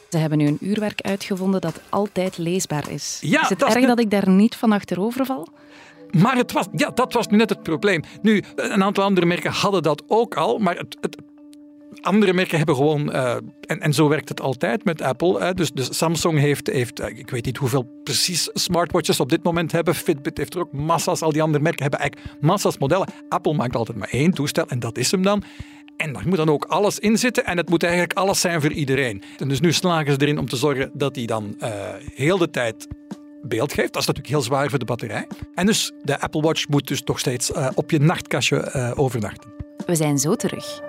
Ze 0.09 0.17
hebben 0.17 0.37
nu 0.37 0.47
een 0.47 0.57
uurwerk 0.61 1.01
uitgevonden 1.01 1.61
dat 1.61 1.81
altijd 1.89 2.37
leesbaar 2.37 2.89
is. 2.91 3.17
Ja, 3.21 3.41
is 3.41 3.49
het 3.49 3.63
erg 3.63 3.85
dat 3.85 3.99
ik 3.99 4.09
daar 4.09 4.29
niet 4.29 4.55
van 4.55 4.71
achterover 4.71 5.25
val? 5.25 5.47
Maar 6.11 6.35
het 6.35 6.51
was, 6.51 6.67
ja, 6.71 6.89
dat 6.89 7.13
was 7.13 7.27
nu 7.27 7.37
net 7.37 7.49
het 7.49 7.63
probleem. 7.63 8.01
Nu, 8.21 8.43
een 8.55 8.83
aantal 8.83 9.03
andere 9.03 9.25
merken 9.25 9.51
hadden 9.51 9.83
dat 9.83 10.03
ook 10.07 10.35
al, 10.35 10.57
maar 10.57 10.77
het, 10.77 10.97
het 11.01 11.17
andere 12.01 12.33
merken 12.33 12.57
hebben 12.57 12.75
gewoon, 12.75 13.09
uh, 13.09 13.35
en, 13.65 13.79
en 13.79 13.93
zo 13.93 14.07
werkt 14.07 14.29
het 14.29 14.41
altijd 14.41 14.83
met 14.83 15.01
Apple. 15.01 15.53
Dus, 15.53 15.71
dus 15.71 15.97
Samsung 15.97 16.39
heeft, 16.39 16.67
heeft, 16.67 16.99
eh, 16.99 17.17
ik 17.17 17.29
weet 17.29 17.45
niet 17.45 17.57
hoeveel 17.57 18.01
precies 18.03 18.49
smartwatches 18.53 19.19
op 19.19 19.29
dit 19.29 19.43
moment 19.43 19.71
hebben. 19.71 19.95
Fitbit 19.95 20.37
heeft 20.37 20.53
er 20.53 20.59
ook 20.59 20.71
massa's, 20.71 21.21
al 21.21 21.31
die 21.31 21.41
andere 21.41 21.63
merken 21.63 21.81
hebben 21.81 21.99
eigenlijk 21.99 22.41
massa's 22.41 22.77
modellen. 22.77 23.07
Apple 23.29 23.53
maakt 23.53 23.75
altijd 23.75 23.97
maar 23.97 24.09
één 24.09 24.31
toestel 24.31 24.67
en 24.67 24.79
dat 24.79 24.97
is 24.97 25.11
hem 25.11 25.21
dan. 25.21 25.43
En 25.99 26.13
daar 26.13 26.27
moet 26.27 26.37
dan 26.37 26.49
ook 26.49 26.65
alles 26.65 26.99
in 26.99 27.17
zitten 27.17 27.45
en 27.45 27.57
het 27.57 27.69
moet 27.69 27.83
eigenlijk 27.83 28.13
alles 28.13 28.41
zijn 28.41 28.61
voor 28.61 28.71
iedereen. 28.71 29.23
En 29.37 29.47
dus 29.47 29.59
nu 29.59 29.73
slagen 29.73 30.13
ze 30.13 30.21
erin 30.21 30.39
om 30.39 30.49
te 30.49 30.55
zorgen 30.55 30.91
dat 30.93 31.13
die 31.13 31.27
dan 31.27 31.55
uh, 31.59 31.69
heel 32.13 32.37
de 32.37 32.49
tijd 32.49 32.87
beeld 33.41 33.73
geeft. 33.73 33.93
Dat 33.93 34.01
is 34.01 34.07
natuurlijk 34.07 34.33
heel 34.33 34.43
zwaar 34.43 34.69
voor 34.69 34.79
de 34.79 34.85
batterij. 34.85 35.27
En 35.55 35.65
dus 35.65 35.91
de 36.01 36.19
Apple 36.19 36.41
Watch 36.41 36.67
moet 36.67 36.87
dus 36.87 37.01
toch 37.01 37.19
steeds 37.19 37.49
uh, 37.49 37.69
op 37.75 37.91
je 37.91 37.99
nachtkastje 37.99 38.71
uh, 38.75 38.91
overnachten. 38.95 39.49
We 39.85 39.95
zijn 39.95 40.17
zo 40.17 40.35
terug. 40.35 40.88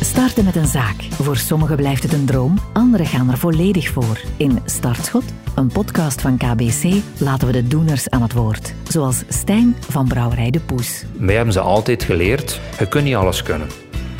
Starten 0.00 0.44
met 0.44 0.56
een 0.56 0.66
zaak. 0.66 0.96
Voor 1.10 1.36
sommigen 1.36 1.76
blijft 1.76 2.02
het 2.02 2.12
een 2.12 2.26
droom, 2.26 2.58
anderen 2.72 3.06
gaan 3.06 3.30
er 3.30 3.38
volledig 3.38 3.88
voor. 3.88 4.20
In 4.36 4.58
Startschot, 4.64 5.24
een 5.54 5.66
podcast 5.66 6.20
van 6.20 6.36
KBC, 6.36 7.02
laten 7.18 7.46
we 7.46 7.52
de 7.52 7.68
doeners 7.68 8.10
aan 8.10 8.22
het 8.22 8.32
woord. 8.32 8.74
Zoals 8.88 9.22
Stijn 9.28 9.76
van 9.88 10.08
Brouwerij 10.08 10.50
De 10.50 10.60
Poes. 10.60 11.04
Wij 11.18 11.34
hebben 11.34 11.52
ze 11.52 11.60
altijd 11.60 12.02
geleerd, 12.02 12.60
je 12.78 12.88
kunt 12.88 13.04
niet 13.04 13.14
alles 13.14 13.42
kunnen. 13.42 13.68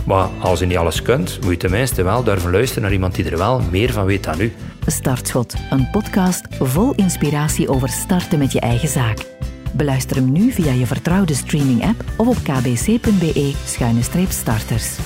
Maar 0.07 0.29
als 0.41 0.59
je 0.59 0.67
niet 0.67 0.77
alles 0.77 1.03
kunt, 1.03 1.39
moet 1.41 1.51
je 1.51 1.57
tenminste 1.57 2.03
wel 2.03 2.23
durven 2.23 2.51
luisteren 2.51 2.83
naar 2.83 2.93
iemand 2.93 3.15
die 3.15 3.31
er 3.31 3.39
wel 3.39 3.61
meer 3.71 3.93
van 3.93 4.05
weet 4.05 4.25
dan 4.25 4.41
u. 4.41 4.53
Startschot, 4.87 5.55
een 5.71 5.91
podcast 5.91 6.47
vol 6.59 6.95
inspiratie 6.95 7.69
over 7.69 7.89
starten 7.89 8.39
met 8.39 8.53
je 8.53 8.61
eigen 8.61 8.89
zaak. 8.89 9.27
Beluister 9.73 10.17
hem 10.17 10.33
nu 10.33 10.53
via 10.53 10.73
je 10.73 10.87
vertrouwde 10.87 11.35
streaming-app 11.35 12.05
of 12.17 12.27
op 12.27 12.37
kbc.be-starters. 12.43 14.99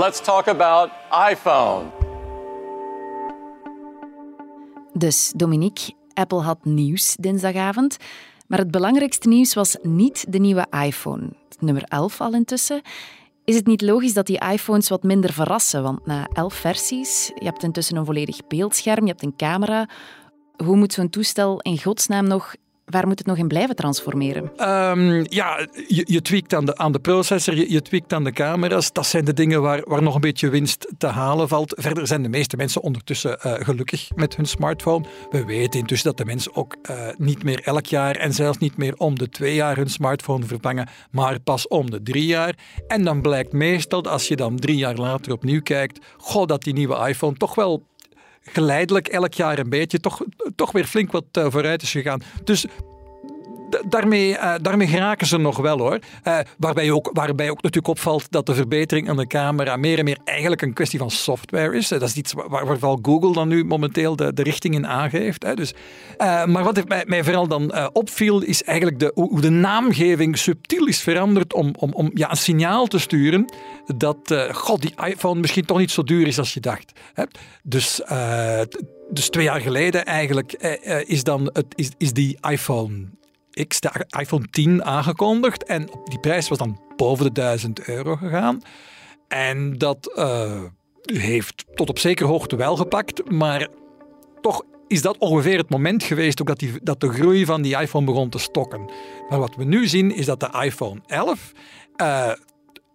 Let's 0.00 0.20
talk 0.20 0.48
about 0.48 0.90
iPhone. 1.30 1.90
Dus 4.92 5.32
Dominique, 5.36 5.92
Apple 6.14 6.40
had 6.40 6.64
nieuws 6.64 7.16
dinsdagavond. 7.18 7.96
Maar 8.46 8.58
het 8.58 8.70
belangrijkste 8.70 9.28
nieuws 9.28 9.54
was 9.54 9.76
niet 9.82 10.24
de 10.28 10.38
nieuwe 10.38 10.66
iPhone. 10.84 11.28
Nummer 11.58 11.82
11 11.82 12.20
al 12.20 12.32
intussen. 12.32 12.82
Is 13.44 13.54
het 13.54 13.66
niet 13.66 13.82
logisch 13.82 14.12
dat 14.12 14.26
die 14.26 14.40
iPhones 14.52 14.88
wat 14.88 15.02
minder 15.02 15.32
verrassen? 15.32 15.82
Want 15.82 16.06
na 16.06 16.28
11 16.32 16.54
versies, 16.54 17.32
je 17.34 17.44
hebt 17.44 17.62
intussen 17.62 17.96
een 17.96 18.04
volledig 18.04 18.46
beeldscherm, 18.46 19.04
je 19.04 19.10
hebt 19.10 19.22
een 19.22 19.36
camera. 19.36 19.88
Hoe 20.64 20.76
moet 20.76 20.92
zo'n 20.92 21.10
toestel 21.10 21.60
in 21.60 21.78
godsnaam 21.82 22.26
nog 22.26 22.54
Waar 22.90 23.06
moet 23.06 23.18
het 23.18 23.26
nog 23.26 23.36
in 23.36 23.48
blijven 23.48 23.76
transformeren? 23.76 24.42
Um, 24.42 25.24
ja, 25.28 25.66
je, 25.88 26.04
je 26.06 26.22
tweakt 26.22 26.54
aan 26.54 26.64
de, 26.64 26.76
aan 26.76 26.92
de 26.92 26.98
processor, 26.98 27.54
je, 27.54 27.72
je 27.72 27.82
tweakt 27.82 28.12
aan 28.12 28.24
de 28.24 28.32
camera's. 28.32 28.92
Dat 28.92 29.06
zijn 29.06 29.24
de 29.24 29.34
dingen 29.34 29.62
waar, 29.62 29.82
waar 29.84 30.02
nog 30.02 30.14
een 30.14 30.20
beetje 30.20 30.48
winst 30.48 30.88
te 30.98 31.06
halen 31.06 31.48
valt. 31.48 31.74
Verder 31.76 32.06
zijn 32.06 32.22
de 32.22 32.28
meeste 32.28 32.56
mensen 32.56 32.82
ondertussen 32.82 33.38
uh, 33.46 33.52
gelukkig 33.54 34.08
met 34.14 34.36
hun 34.36 34.46
smartphone. 34.46 35.04
We 35.30 35.44
weten 35.44 35.80
intussen 35.80 36.08
dat 36.08 36.18
de 36.18 36.24
mensen 36.24 36.54
ook 36.54 36.76
uh, 36.90 36.96
niet 37.16 37.42
meer 37.42 37.60
elk 37.64 37.86
jaar 37.86 38.16
en 38.16 38.32
zelfs 38.32 38.58
niet 38.58 38.76
meer 38.76 38.94
om 38.96 39.18
de 39.18 39.28
twee 39.28 39.54
jaar 39.54 39.76
hun 39.76 39.90
smartphone 39.90 40.46
vervangen, 40.46 40.88
maar 41.10 41.40
pas 41.40 41.68
om 41.68 41.90
de 41.90 42.02
drie 42.02 42.26
jaar. 42.26 42.54
En 42.86 43.04
dan 43.04 43.20
blijkt 43.20 43.52
meestal, 43.52 44.02
als 44.02 44.28
je 44.28 44.36
dan 44.36 44.56
drie 44.56 44.76
jaar 44.76 44.96
later 44.96 45.32
opnieuw 45.32 45.62
kijkt, 45.62 45.98
goh, 46.16 46.46
dat 46.46 46.62
die 46.62 46.72
nieuwe 46.72 47.08
iPhone 47.08 47.36
toch 47.36 47.54
wel 47.54 47.88
geleidelijk 48.42 49.08
elk 49.08 49.34
jaar 49.34 49.58
een 49.58 49.68
beetje 49.68 50.00
toch, 50.00 50.20
toch 50.54 50.72
weer 50.72 50.84
flink 50.84 51.12
wat 51.12 51.24
uh, 51.38 51.46
vooruit 51.48 51.82
is 51.82 51.90
gegaan. 51.90 52.22
Dus 52.44 52.66
daarmee, 53.88 54.30
uh, 54.30 54.54
daarmee 54.62 54.86
geraken 54.86 55.26
ze 55.26 55.38
nog 55.38 55.56
wel 55.56 55.78
hoor. 55.78 55.98
Uh, 56.24 56.38
waarbij, 56.58 56.90
ook, 56.90 57.10
waarbij 57.12 57.50
ook 57.50 57.62
natuurlijk 57.62 57.88
opvalt 57.88 58.30
dat 58.30 58.46
de 58.46 58.54
verbetering 58.54 59.08
aan 59.08 59.16
de 59.16 59.26
camera 59.26 59.76
meer 59.76 59.98
en 59.98 60.04
meer 60.04 60.18
eigenlijk 60.24 60.62
een 60.62 60.72
kwestie 60.72 60.98
van 60.98 61.10
software 61.10 61.76
is. 61.76 61.88
Dat 61.88 62.02
is 62.02 62.14
iets 62.14 62.32
waar, 62.32 62.78
waar 62.78 62.98
Google 63.02 63.32
dan 63.32 63.48
nu 63.48 63.64
momenteel 63.64 64.16
de, 64.16 64.32
de 64.32 64.42
richting 64.42 64.74
in 64.74 64.86
aangeeft. 64.86 65.42
Hè. 65.42 65.54
Dus, 65.54 65.74
maar 66.18 66.64
wat 66.64 66.88
mij, 66.88 67.04
mij 67.06 67.24
vooral 67.24 67.48
dan 67.48 67.90
opviel, 67.92 68.42
is 68.42 68.62
eigenlijk 68.62 68.98
de, 68.98 69.10
hoe 69.14 69.40
de 69.40 69.50
naamgeving 69.50 70.38
subtiel 70.38 70.86
is 70.86 71.00
veranderd 71.00 71.52
om, 71.52 71.74
om, 71.78 71.92
om 71.92 72.10
ja, 72.14 72.30
een 72.30 72.36
signaal 72.36 72.86
te 72.86 72.98
sturen 72.98 73.44
dat 73.96 74.34
god, 74.52 74.82
die 74.82 74.94
iPhone 75.06 75.40
misschien 75.40 75.64
toch 75.64 75.78
niet 75.78 75.90
zo 75.90 76.02
duur 76.02 76.26
is 76.26 76.38
als 76.38 76.54
je 76.54 76.60
dacht. 76.60 76.92
Hè. 77.14 77.24
Dus 77.62 78.00
dus 79.12 79.28
twee 79.28 79.44
jaar 79.44 79.60
geleden 79.60 80.04
eigenlijk 80.04 80.52
is, 81.06 81.24
dan 81.24 81.50
het, 81.52 81.66
is, 81.74 81.90
is 81.98 82.12
die 82.12 82.38
iPhone 82.50 83.06
X, 83.68 83.80
de 83.80 84.06
iPhone 84.18 84.46
10, 84.50 84.84
aangekondigd. 84.84 85.64
En 85.64 85.88
die 86.04 86.20
prijs 86.20 86.48
was 86.48 86.58
dan 86.58 86.80
boven 86.96 87.24
de 87.24 87.32
1000 87.32 87.88
euro 87.88 88.16
gegaan. 88.16 88.62
En 89.28 89.78
dat 89.78 90.12
uh, 90.16 90.62
heeft 91.02 91.64
tot 91.74 91.88
op 91.88 91.98
zekere 91.98 92.28
hoogte 92.28 92.56
wel 92.56 92.76
gepakt, 92.76 93.30
maar 93.30 93.68
toch 94.40 94.62
is 94.86 95.02
dat 95.02 95.18
ongeveer 95.18 95.58
het 95.58 95.70
moment 95.70 96.02
geweest 96.02 96.40
ook 96.40 96.46
dat, 96.46 96.58
die, 96.58 96.72
dat 96.82 97.00
de 97.00 97.12
groei 97.12 97.44
van 97.44 97.62
die 97.62 97.80
iPhone 97.80 98.06
begon 98.06 98.28
te 98.28 98.38
stokken. 98.38 98.90
Maar 99.28 99.38
wat 99.38 99.56
we 99.56 99.64
nu 99.64 99.86
zien 99.86 100.14
is 100.14 100.26
dat 100.26 100.40
de 100.40 100.50
iPhone 100.62 101.00
11 101.06 101.52
uh, 101.96 102.32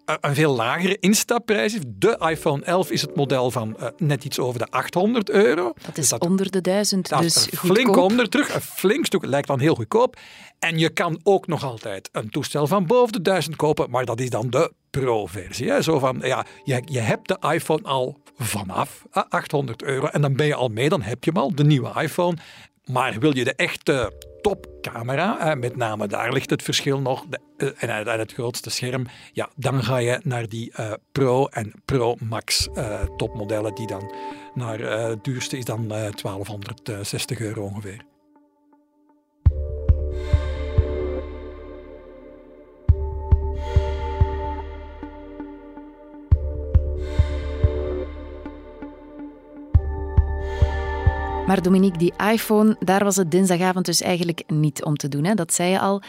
een 0.06 0.36
veel 0.36 0.56
lagere 0.56 0.98
instapprijs 1.00 1.74
heeft. 1.74 1.86
De 1.88 2.26
iPhone 2.30 2.64
11 2.64 2.92
is 2.92 3.02
het 3.02 3.16
model 3.16 3.52
van 3.52 3.76
uh, 3.80 3.88
net 3.98 4.24
iets 4.24 4.40
over 4.40 4.60
de 4.60 4.68
800 4.70 5.30
euro. 5.30 5.64
Dat 5.64 5.88
is 5.88 5.94
dus 5.94 6.10
dat, 6.10 6.22
onder 6.22 6.52
de 6.52 6.62
1000, 6.62 7.10
dat 7.10 7.22
dus 7.22 7.52
een 7.52 7.58
flink 7.58 7.96
onder 7.96 8.30
terug. 8.30 8.56
Een 8.56 8.62
flink 8.62 9.06
stuk, 9.06 9.26
lijkt 9.26 9.48
dan 9.48 9.60
heel 9.60 9.76
goedkoop. 9.76 10.18
En 10.60 10.78
je 10.78 10.90
kan 10.90 11.20
ook 11.24 11.48
nog 11.48 11.64
altijd 11.64 12.10
een 12.12 12.30
toestel 12.30 12.68
van 12.68 12.86
boven 12.86 13.14
de 13.14 13.22
1000 13.22 13.56
kopen, 13.56 13.90
maar 13.90 14.06
dat 14.06 14.20
is 14.20 14.30
dan 14.30 14.50
de 14.50 14.74
Pro-versie. 14.90 15.84
Zo 15.84 16.00
van, 16.00 16.20
ja, 16.22 16.46
je, 16.64 16.82
je 16.86 17.00
hebt 17.00 17.28
de 17.28 17.38
iPhone 17.54 17.84
al 17.84 18.18
vanaf 18.38 19.06
800 19.12 19.84
euro 19.84 20.06
en 20.06 20.22
dan 20.22 20.36
ben 20.36 20.46
je 20.46 20.56
al 20.56 20.70
mee, 20.70 20.90
dan 20.90 21.02
heb 21.02 21.24
je 21.24 21.32
hem 21.32 21.42
al, 21.42 21.56
de 21.56 21.64
nieuwe 21.64 22.02
iPhone. 22.02 22.38
Maar 22.86 23.20
wil 23.20 23.36
je 23.36 23.44
de 23.44 23.54
echte 23.56 24.14
topcamera, 24.46 25.56
met 25.56 25.76
name 25.76 26.08
daar 26.08 26.34
ligt 26.34 26.50
het 26.50 26.64
verschil 26.64 27.00
nog, 27.00 27.26
eh, 27.58 27.68
en, 27.78 27.90
en 28.08 28.20
het 28.20 28.34
grootste 28.34 28.70
scherm, 28.70 29.06
ja, 29.34 29.50
dan 29.56 29.84
ga 29.84 29.98
je 29.98 30.20
naar 30.24 30.50
die 30.50 30.74
uh, 30.80 30.94
Pro 31.12 31.46
en 31.46 31.74
Pro 31.86 32.16
Max 32.20 32.68
topmodellen, 33.18 33.76
die 33.76 33.88
dan 33.88 34.14
naar 34.54 34.80
het 34.80 35.24
duurste 35.24 35.58
is 35.58 35.66
dan 35.66 35.88
1260 35.88 37.40
euro 37.40 37.64
ongeveer. 37.64 38.15
Maar 51.48 51.62
Dominique, 51.62 51.98
die 51.98 52.14
iPhone, 52.32 52.76
daar 52.80 53.04
was 53.04 53.16
het 53.16 53.32
dinsdagavond 53.32 53.86
dus 53.86 54.02
eigenlijk 54.02 54.44
niet 54.48 54.84
om 54.84 54.96
te 54.96 55.08
doen. 55.08 55.24
Hè? 55.24 55.34
Dat 55.34 55.54
zei 55.54 55.70
je 55.70 55.80
al. 55.80 56.02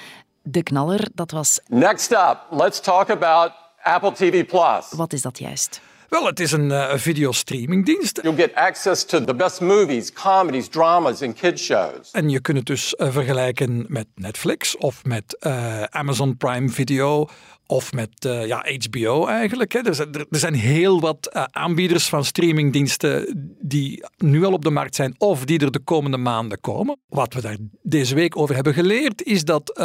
De 0.43 0.63
knaller, 0.63 1.09
dat 1.15 1.31
was... 1.31 1.61
Next 1.67 2.13
up, 2.13 2.39
let's 2.51 2.81
talk 2.81 3.11
about 3.11 3.53
Apple 3.83 4.13
TV+. 4.13 4.47
Plus. 4.47 4.87
Wat 4.91 5.13
is 5.13 5.23
dat 5.23 5.39
juist? 5.39 5.81
Wel, 6.09 6.27
het 6.27 6.41
is 6.41 6.53
een 6.53 6.71
uh, 6.71 6.95
videostreamingdienst. 6.95 8.21
You'll 8.23 8.37
get 8.37 8.55
access 8.55 9.05
to 9.05 9.25
the 9.25 9.35
best 9.35 9.61
movies, 9.61 10.13
comedies, 10.13 10.69
dramas 10.69 11.23
and 11.23 11.35
kids 11.35 11.65
shows. 11.65 12.11
En 12.13 12.29
je 12.29 12.41
kunt 12.41 12.57
het 12.57 12.67
dus 12.67 12.95
uh, 12.99 13.13
vergelijken 13.13 13.85
met 13.89 14.07
Netflix 14.15 14.77
of 14.77 15.05
met 15.05 15.37
uh, 15.47 15.83
Amazon 15.83 16.37
Prime 16.37 16.69
Video 16.69 17.29
of 17.67 17.93
met 17.93 18.11
ja, 18.47 18.67
HBO 18.89 19.27
eigenlijk. 19.27 19.73
Hè. 19.73 19.81
Er, 19.81 19.95
zijn, 19.95 20.15
er 20.15 20.39
zijn 20.39 20.55
heel 20.55 21.01
wat 21.01 21.49
aanbieders 21.51 22.09
van 22.09 22.25
streamingdiensten 22.25 23.27
die 23.61 24.05
nu 24.17 24.45
al 24.45 24.53
op 24.53 24.65
de 24.65 24.71
markt 24.71 24.95
zijn 24.95 25.15
of 25.19 25.45
die 25.45 25.59
er 25.59 25.71
de 25.71 25.79
komende 25.79 26.17
maanden 26.17 26.61
komen. 26.61 26.99
Wat 27.09 27.35
we 27.35 27.41
daar 27.41 27.57
deze 27.83 28.15
week 28.15 28.37
over 28.37 28.55
hebben 28.55 28.75
geleerd 28.75 29.23
is 29.23 29.45
dat 29.45 29.79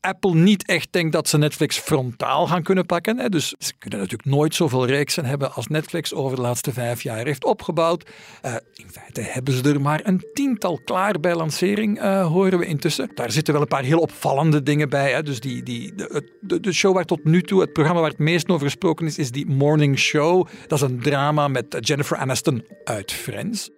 Apple 0.00 0.34
niet 0.34 0.66
echt 0.66 0.92
denkt 0.92 1.12
dat 1.12 1.28
ze 1.28 1.38
Netflix 1.38 1.78
frontaal 1.78 2.46
gaan 2.46 2.62
kunnen 2.62 2.86
pakken. 2.86 3.18
Hè. 3.18 3.28
Dus 3.28 3.54
ze 3.58 3.72
kunnen 3.78 3.98
natuurlijk 3.98 4.28
nooit 4.28 4.54
zoveel 4.54 4.86
reeksen 4.86 5.24
hebben 5.24 5.52
als 5.52 5.66
Netflix 5.66 6.14
over 6.14 6.36
de 6.36 6.42
laatste 6.42 6.72
vijf 6.72 7.02
jaar 7.02 7.24
heeft 7.24 7.44
opgebouwd. 7.44 8.10
Uh, 8.44 8.54
in 8.74 8.90
feite 8.90 9.20
hebben 9.20 9.54
ze 9.54 9.62
er 9.62 9.80
maar 9.80 10.00
een 10.04 10.24
tiental 10.32 10.80
klaar 10.84 11.20
bij 11.20 11.34
lancering, 11.34 12.02
uh, 12.02 12.26
horen 12.26 12.58
we 12.58 12.66
intussen. 12.66 13.10
Daar 13.14 13.30
zitten 13.30 13.52
wel 13.52 13.62
een 13.62 13.68
paar 13.68 13.82
heel 13.82 14.00
opvallende 14.00 14.62
dingen 14.62 14.88
bij. 14.88 15.12
Hè. 15.12 15.22
Dus 15.22 15.40
die, 15.40 15.62
die, 15.62 15.94
de, 15.94 16.28
de, 16.40 16.60
de, 16.60 16.72
show 16.72 16.94
waar 16.94 17.04
tot 17.04 17.24
nu 17.24 17.42
toe, 17.42 17.60
het 17.60 17.72
programma 17.72 18.00
waar 18.00 18.10
het 18.10 18.18
meest 18.18 18.48
over 18.48 18.66
gesproken 18.66 19.06
is, 19.06 19.18
is 19.18 19.30
die 19.30 19.46
Morning 19.46 19.98
Show. 19.98 20.46
Dat 20.66 20.82
is 20.82 20.88
een 20.88 21.00
drama 21.00 21.48
met 21.48 21.76
Jennifer 21.80 22.16
Aniston 22.16 22.64
uit 22.84 23.12
Friends. 23.12 23.70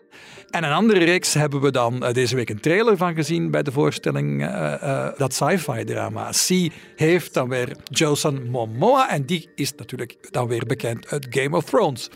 En 0.50 0.64
een 0.64 0.72
andere 0.72 1.04
reeks 1.04 1.34
hebben 1.34 1.60
we 1.60 1.70
dan 1.70 2.04
uh, 2.04 2.12
deze 2.12 2.36
week 2.36 2.50
een 2.50 2.60
trailer 2.60 2.96
van 2.96 3.14
gezien 3.14 3.50
bij 3.50 3.62
de 3.62 3.72
voorstelling 3.72 4.42
uh, 4.42 4.74
uh, 4.82 5.08
dat 5.16 5.34
sci-fi 5.34 5.84
drama. 5.84 6.30
C 6.30 6.72
heeft 6.96 7.34
dan 7.34 7.48
weer 7.48 7.76
Jason 7.84 8.50
Momoa 8.50 9.10
en 9.10 9.24
die 9.24 9.48
is 9.54 9.74
natuurlijk 9.74 10.16
dan 10.30 10.48
weer 10.48 10.66
bekend 10.66 11.08
uit 11.08 11.26
Game 11.30 11.56
of 11.56 11.64
Thrones. 11.64 12.10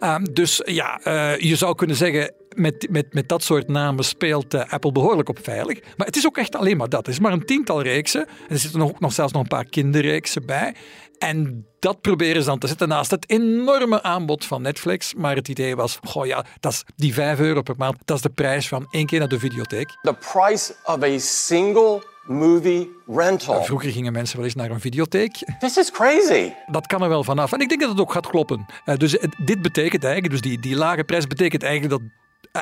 Um, 0.00 0.34
dus 0.34 0.62
ja, 0.64 1.00
je 1.38 1.56
zou 1.56 1.74
kunnen 1.74 1.96
zeggen 1.96 2.32
met, 2.54 2.86
met, 2.90 3.14
met 3.14 3.28
dat 3.28 3.42
soort 3.42 3.68
namen 3.68 4.04
speelt 4.04 4.54
Apple 4.54 4.92
behoorlijk 4.92 5.28
op 5.28 5.38
veilig. 5.42 5.80
Maar 5.96 6.06
het 6.06 6.16
is 6.16 6.26
ook 6.26 6.38
echt 6.38 6.56
alleen 6.56 6.76
maar 6.76 6.88
dat. 6.88 7.06
Het 7.06 7.14
is 7.14 7.20
maar 7.20 7.32
een 7.32 7.44
tiental 7.44 7.82
reeksen. 7.82 8.26
er 8.48 8.58
zitten 8.58 8.80
nog, 8.80 9.00
nog 9.00 9.12
zelfs 9.12 9.32
nog 9.32 9.42
een 9.42 9.48
paar 9.48 9.68
kinderreeksen 9.68 10.46
bij. 10.46 10.74
En 11.20 11.66
dat 11.78 12.00
proberen 12.00 12.42
ze 12.42 12.48
dan 12.48 12.58
te 12.58 12.66
zetten 12.66 12.88
naast 12.88 13.10
het 13.10 13.30
enorme 13.30 14.02
aanbod 14.02 14.44
van 14.44 14.62
Netflix. 14.62 15.14
Maar 15.14 15.36
het 15.36 15.48
idee 15.48 15.76
was, 15.76 15.98
goh 16.02 16.26
ja, 16.26 16.44
dat 16.60 16.72
is 16.72 16.84
die 16.96 17.14
5 17.14 17.38
euro 17.38 17.62
per 17.62 17.74
maand, 17.78 17.96
dat 18.04 18.16
is 18.16 18.22
de 18.22 18.30
prijs 18.30 18.68
van 18.68 18.86
één 18.90 19.06
keer 19.06 19.18
naar 19.18 19.28
de 19.28 19.38
videotheek. 19.38 19.98
The 20.02 20.16
price 20.32 20.74
of 20.84 21.02
a 21.02 21.18
single 21.18 22.02
movie 22.26 22.90
rental. 23.06 23.64
Vroeger 23.64 23.90
gingen 23.90 24.12
mensen 24.12 24.36
wel 24.36 24.44
eens 24.44 24.54
naar 24.54 24.70
een 24.70 24.80
videotheek. 24.80 25.32
This 25.58 25.76
is 25.76 25.90
crazy. 25.90 26.52
Dat 26.66 26.86
kan 26.86 27.02
er 27.02 27.08
wel 27.08 27.24
vanaf. 27.24 27.52
En 27.52 27.60
ik 27.60 27.68
denk 27.68 27.80
dat 27.80 27.90
het 27.90 28.00
ook 28.00 28.12
gaat 28.12 28.26
kloppen. 28.26 28.66
Uh, 28.86 28.96
dus 28.96 29.18
dit 29.44 29.62
betekent 29.62 30.04
eigenlijk, 30.04 30.32
dus 30.32 30.50
die, 30.50 30.60
die 30.60 30.76
lage 30.76 31.04
prijs 31.04 31.26
betekent 31.26 31.62
eigenlijk 31.62 32.00
dat 32.00 32.10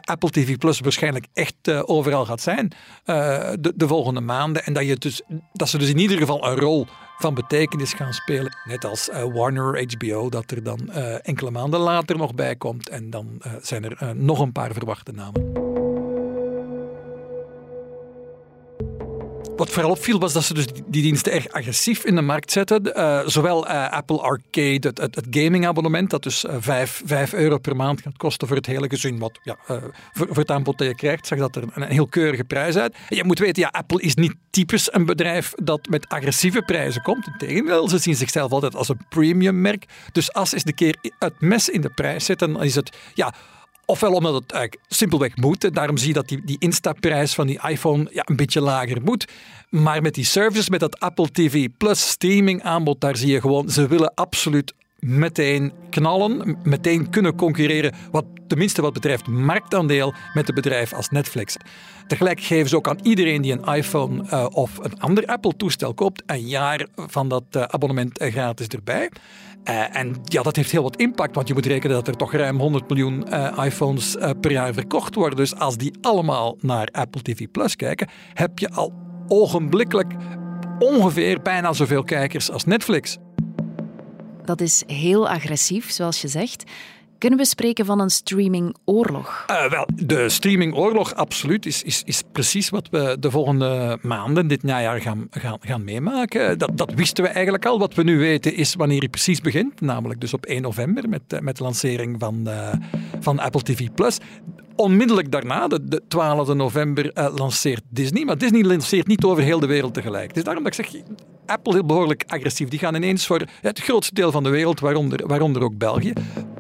Apple 0.05 0.31
TV 0.31 0.57
Plus 0.57 0.81
waarschijnlijk 0.81 1.27
echt 1.33 1.55
uh, 1.69 1.83
overal 1.85 2.25
gaat 2.25 2.41
zijn 2.41 2.73
uh, 3.05 3.51
de, 3.61 3.73
de, 3.77 3.87
volgende 3.87 4.21
maanden. 4.21 4.65
En 4.65 4.73
dat, 4.73 4.87
je 4.87 4.97
dus, 4.97 5.23
dat 5.53 5.69
ze 5.69 5.79
dus 5.79 5.89
in 5.89 5.99
ieder 5.99 6.19
geval 6.19 6.47
een 6.47 6.57
rol 6.57 6.87
van 7.19 7.35
betekenis 7.35 7.93
gaan 7.93 8.13
spelen. 8.13 8.57
Net 8.65 8.85
als 8.85 9.09
uh, 9.09 9.25
Warner, 9.35 9.87
HBO, 9.97 10.29
dat 10.29 10.51
er 10.51 10.63
dan 10.63 10.91
enkele 11.23 11.51
maanden 11.51 11.81
later 11.81 12.17
nog 12.17 12.35
bij 12.35 12.57
komt. 12.57 12.89
En 12.89 13.11
dan 13.11 13.43
zijn 13.63 13.85
er 13.85 14.17
nog 14.17 14.39
een 14.39 14.53
paar 14.53 14.73
verwachte 14.73 15.13
namen. 15.13 15.68
Wat 19.59 19.71
vooral 19.71 19.91
opviel 19.91 20.19
was 20.19 20.33
dat 20.33 20.45
ze 20.45 20.55
dus 20.55 20.67
die 20.87 21.03
diensten 21.03 21.33
erg 21.33 21.49
agressief 21.49 22.05
in 22.05 22.15
de 22.15 22.23
markt 22.23 22.53
zetten. 22.53 22.93
Uh, 22.97 23.21
zowel 23.27 23.69
uh, 23.69 23.91
Apple 23.91 24.21
Arcade, 24.21 24.89
het, 24.89 24.99
het, 24.99 25.27
gamingabonnement, 25.31 26.11
dat 26.11 26.23
dus 26.23 26.45
uh, 26.45 26.55
5, 26.59 27.03
5 27.05 27.33
euro 27.33 27.59
per 27.59 27.77
maand 27.77 28.03
gaat 28.03 28.17
kosten 28.17 28.49
voor 28.49 28.57
het 28.57 28.67
hele 28.67 28.89
gezin, 28.89 29.19
wat 29.19 29.39
ja, 29.43 29.57
voor, 29.67 29.87
voor, 30.13 30.37
het 30.37 30.51
aanbod 30.51 30.95
krijgt, 30.95 31.27
zag 31.27 31.39
dat 31.39 31.57
er 31.57 31.63
een, 31.63 31.83
een 31.83 31.91
heel 31.91 32.07
keurige 32.07 32.45
prijs 32.45 32.77
uit. 32.77 32.97
En 33.09 33.17
je 33.17 33.25
moet 33.25 33.39
weten, 33.39 33.63
ja, 33.63 33.69
Apple 33.69 34.01
is 34.03 34.15
niet 34.15 34.35
typisch 34.51 34.93
een 34.93 35.07
bedrijf 35.07 35.53
dat 35.63 35.89
met 35.89 36.09
agressieve 36.09 36.63
prijzen 36.63 37.03
komt. 37.03 37.27
Integendeel, 37.27 37.89
ze 37.89 37.99
zien 37.99 38.17
zichzelf 38.17 38.53
altijd 38.53 38.75
als 38.75 38.89
een 38.89 39.01
premium 39.09 39.61
merk. 39.61 39.85
Dus 40.13 40.33
als 40.33 40.53
eens 40.53 40.65
de 40.65 40.75
keer 40.75 40.97
het 41.19 41.41
mes 41.41 41.69
in 41.69 41.81
de 41.81 41.91
prijs 41.91 42.25
zetten, 42.25 42.53
dan 42.53 42.63
is 42.63 42.75
het 42.75 42.97
ja, 43.15 43.35
Ofwel 43.91 44.13
omdat 44.13 44.35
het 44.35 44.53
eigenlijk 44.53 44.83
simpelweg 44.89 45.37
moet. 45.37 45.75
Daarom 45.75 45.97
zie 45.97 46.09
je 46.09 46.15
dat 46.15 46.29
die, 46.29 46.41
die 46.45 46.57
instapprijs 46.59 47.35
van 47.35 47.47
die 47.47 47.61
iPhone 47.69 48.09
ja, 48.13 48.23
een 48.27 48.37
beetje 48.37 48.61
lager 48.61 49.03
moet. 49.03 49.33
Maar 49.69 50.03
met 50.03 50.15
die 50.15 50.25
services, 50.25 50.69
met 50.69 50.81
dat 50.81 51.01
Apple 51.01 51.31
TV 51.31 51.69
Plus 51.79 52.09
streaming 52.09 52.63
aanbod, 52.63 53.01
daar 53.01 53.17
zie 53.17 53.33
je 53.33 53.41
gewoon, 53.41 53.69
ze 53.71 53.87
willen 53.87 54.15
absoluut 54.15 54.75
meteen 54.99 55.73
knallen, 55.91 56.59
meteen 56.63 57.11
kunnen 57.11 57.37
concurreren, 57.37 57.95
wat, 58.11 58.25
tenminste 58.47 58.83
wat 58.83 58.93
betreft 58.93 59.27
marktaandeel, 59.27 60.15
met 60.35 60.49
een 60.49 60.55
bedrijf 60.55 60.93
als 60.93 61.09
Netflix. 61.09 61.57
Tegelijk 62.07 62.41
geven 62.41 62.69
ze 62.69 62.77
ook 62.77 62.89
aan 62.89 62.99
iedereen 63.03 63.43
die 63.43 63.53
een 63.53 63.75
iPhone 63.75 64.25
uh, 64.25 64.47
of 64.51 64.79
een 64.79 65.01
ander 65.01 65.27
Apple-toestel 65.27 65.95
koopt, 65.95 66.23
een 66.27 66.47
jaar 66.47 66.87
van 66.97 67.29
dat 67.29 67.45
uh, 67.57 67.63
abonnement 67.63 68.19
gratis 68.23 68.67
erbij. 68.67 69.11
Uh, 69.69 69.97
en 69.97 70.17
ja, 70.25 70.43
dat 70.43 70.57
heeft 70.57 70.71
heel 70.71 70.83
wat 70.83 70.97
impact, 70.97 71.35
want 71.35 71.49
je 71.49 71.55
moet 71.55 71.67
rekenen 71.67 71.97
dat 71.97 72.09
er 72.09 72.17
toch 72.17 72.33
ruim 72.33 72.59
100 72.59 72.89
miljoen 72.89 73.25
iPhones 73.65 74.17
per 74.41 74.51
jaar 74.51 74.75
verkocht 74.75 75.15
worden. 75.15 75.37
Dus 75.37 75.55
als 75.55 75.77
die 75.77 75.93
allemaal 76.01 76.57
naar 76.61 76.89
Apple 76.93 77.23
TV 77.23 77.47
Plus 77.53 77.77
kijken, 77.77 78.09
heb 78.35 78.59
je 78.59 78.71
al 78.71 78.93
ogenblikkelijk 79.27 80.15
ongeveer 80.79 81.43
bijna 81.43 81.73
zoveel 81.73 82.03
kijkers 82.03 82.51
als 82.51 82.65
Netflix. 82.65 83.19
Dat 84.45 84.61
is 84.61 84.83
heel 84.87 85.29
agressief, 85.29 85.91
zoals 85.91 86.21
je 86.21 86.29
zegt. 86.29 86.65
Kunnen 87.19 87.39
we 87.39 87.45
spreken 87.45 87.85
van 87.85 88.01
een 88.01 88.11
streamingoorlog? 88.11 89.45
Uh, 89.51 89.71
wel, 89.71 89.89
de 89.95 90.29
streamingoorlog, 90.29 91.15
absoluut, 91.15 91.67
is, 91.67 91.83
is, 91.83 92.03
is 92.05 92.23
precies 92.33 92.69
wat 92.69 92.89
we 92.91 93.17
de 93.21 93.31
volgende 93.31 93.99
maanden, 94.03 94.47
dit 94.47 94.63
najaar, 94.63 95.01
gaan, 95.01 95.27
gaan, 95.31 95.59
gaan 95.61 95.85
meemaken. 95.85 96.59
Dat, 96.59 96.71
dat 96.75 96.95
wisten 96.95 97.25
we 97.25 97.31
eigenlijk 97.31 97.67
al. 97.67 97.79
Wat 97.79 97.95
we 97.95 98.03
nu 98.03 98.19
weten 98.19 98.55
is 98.55 98.75
wanneer 98.75 98.99
hij 98.99 99.09
precies 99.09 99.41
begint, 99.41 99.81
namelijk 99.81 100.21
dus 100.21 100.35
op 100.35 100.47
1 100.47 100.63
november 100.63 101.09
met, 101.09 101.23
eh, 101.29 101.41
met 101.41 101.57
de 101.57 101.63
lancering 101.63 102.17
van, 102.19 102.45
uh, 102.47 102.73
van 103.21 103.39
Apple 103.39 103.63
TV+. 103.63 103.89
Onmiddellijk 104.77 105.31
daarna, 105.31 105.69
de, 105.69 105.85
de 105.85 106.03
12 106.09 106.55
november, 106.55 107.11
lanceert 107.35 107.83
Disney. 107.89 108.25
Maar 108.25 108.39
Disney 108.39 108.63
lanceert 108.63 109.07
niet 109.07 109.25
over 109.25 109.43
heel 109.43 109.61
de 109.61 109.67
wereld 109.67 109.95
tegelijk. 109.95 110.35
Dus 110.35 110.45
daarom 110.45 110.65
dat 110.65 110.79
ik 110.79 110.85
zeg, 110.87 111.03
Apple 111.47 111.73
heel 111.73 111.85
behoorlijk 111.85 112.25
agressief. 112.27 112.69
Die 112.69 112.79
gaan 112.79 112.95
ineens 112.95 113.27
voor 113.27 113.43
het 113.61 113.81
grootste 113.81 114.15
deel 114.15 114.31
van 114.31 114.43
de 114.43 114.49
wereld, 114.49 114.81
waaronder, 114.81 115.27
waaronder 115.27 115.63
ook 115.63 115.79
België. 115.79 116.13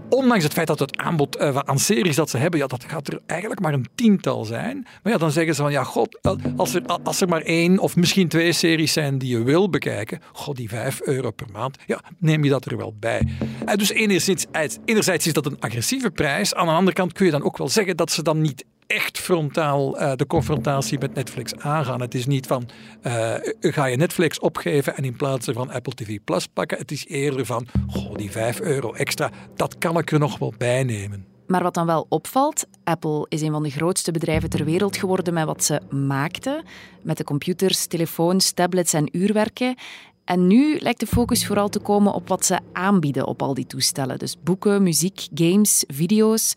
Ondanks 0.09 0.45
het 0.45 0.53
feit 0.53 0.67
dat 0.67 0.79
het 0.79 0.97
aanbod 0.97 1.41
uh, 1.41 1.57
aan 1.57 1.79
series 1.79 2.17
dat 2.17 2.31
ze 2.31 2.37
hebben, 2.37 2.61
ja, 2.61 2.67
dat 2.67 2.85
gaat 2.85 3.09
er 3.09 3.21
eigenlijk 3.27 3.61
maar 3.61 3.73
een 3.73 3.87
tiental 3.95 4.45
zijn. 4.45 4.87
Maar 5.03 5.13
ja, 5.13 5.19
dan 5.19 5.31
zeggen 5.31 5.55
ze 5.55 5.63
van, 5.63 5.73
ja, 5.73 5.85
god, 5.85 6.19
als 6.57 6.75
er, 6.75 6.83
als 7.03 7.21
er 7.21 7.29
maar 7.29 7.43
één 7.43 7.79
of 7.79 7.97
misschien 7.97 8.29
twee 8.29 8.53
series 8.53 8.93
zijn 8.93 9.19
die 9.19 9.37
je 9.37 9.43
wil 9.43 9.71
bekijken, 9.71 10.21
god, 10.33 10.57
die 10.57 10.69
vijf 10.69 11.01
euro 11.01 11.31
per 11.31 11.47
maand, 11.53 11.79
ja, 11.87 12.01
neem 12.19 12.45
je 12.45 12.51
dat 12.51 12.65
er 12.65 12.77
wel 12.77 12.95
bij. 13.01 13.23
Uh, 13.69 13.75
dus 13.75 13.91
enerzijds, 13.91 14.47
enerzijds 14.85 15.27
is 15.27 15.33
dat 15.33 15.47
een 15.47 15.61
agressieve 15.61 16.11
prijs. 16.11 16.55
Aan 16.55 16.67
de 16.67 16.73
andere 16.73 16.97
kant 16.97 17.13
kun 17.13 17.27
je 17.27 17.33
dan 17.33 17.43
ook 17.43 17.57
wel 17.57 17.69
zeggen 17.69 17.97
dat 17.97 18.11
ze 18.11 18.23
dan 18.23 18.41
niet 18.41 18.65
echt 18.89 19.19
frontaal 19.19 20.01
uh, 20.01 20.13
de 20.17 20.27
confrontatie 20.27 20.99
met 20.99 21.15
Netflix 21.15 21.57
aangaan. 21.57 22.01
Het 22.01 22.15
is 22.15 22.27
niet 22.27 22.47
van 22.47 22.69
uh, 23.03 23.35
ga 23.61 23.85
je 23.85 23.97
Netflix 23.97 24.39
opgeven 24.39 24.97
en 24.97 25.05
in 25.05 25.17
plaats 25.17 25.49
van 25.53 25.71
Apple 25.71 25.95
TV 25.95 26.19
Plus 26.25 26.47
pakken. 26.47 26.79
Het 26.79 26.91
is 26.91 27.07
eerder 27.07 27.47
van 27.47 27.67
goh, 27.89 28.15
die 28.15 28.31
5 28.31 28.61
euro 28.61 28.93
extra, 28.93 29.31
dat 29.57 29.79
kan 29.79 29.99
ik 29.99 30.13
er 30.13 30.19
nog 30.19 30.39
wel 30.39 30.55
bij 30.59 30.85
nemen. 30.85 31.27
Maar 31.47 31.63
wat 31.63 31.75
dan 31.75 31.87
wel 31.87 32.07
opvalt, 32.09 32.67
Apple 32.85 33.27
is 33.29 33.43
een 33.43 33.51
van 33.51 33.63
de 33.63 33.71
grootste 33.71 34.11
bedrijven 34.11 34.51
ter 34.51 34.65
wereld 34.65 34.97
geworden 34.97 35.35
met 35.35 35.45
wat 35.45 35.65
ze 35.65 35.81
maakten. 35.91 36.63
Met 37.03 37.17
de 37.17 37.25
computers, 37.25 37.87
telefoons, 37.87 38.53
tablets 38.53 38.93
en 38.93 39.17
uurwerken. 39.17 39.77
En 40.25 40.47
nu 40.47 40.79
lijkt 40.79 41.01
de 41.01 41.07
focus 41.07 41.47
vooral 41.47 41.69
te 41.69 41.79
komen 41.79 42.13
op 42.13 42.29
wat 42.29 42.45
ze 42.45 42.59
aanbieden 42.73 43.27
op 43.27 43.43
al 43.43 43.55
die 43.55 43.67
toestellen. 43.67 44.19
Dus 44.19 44.37
boeken, 44.43 44.83
muziek, 44.83 45.27
games, 45.35 45.85
video's. 45.87 46.55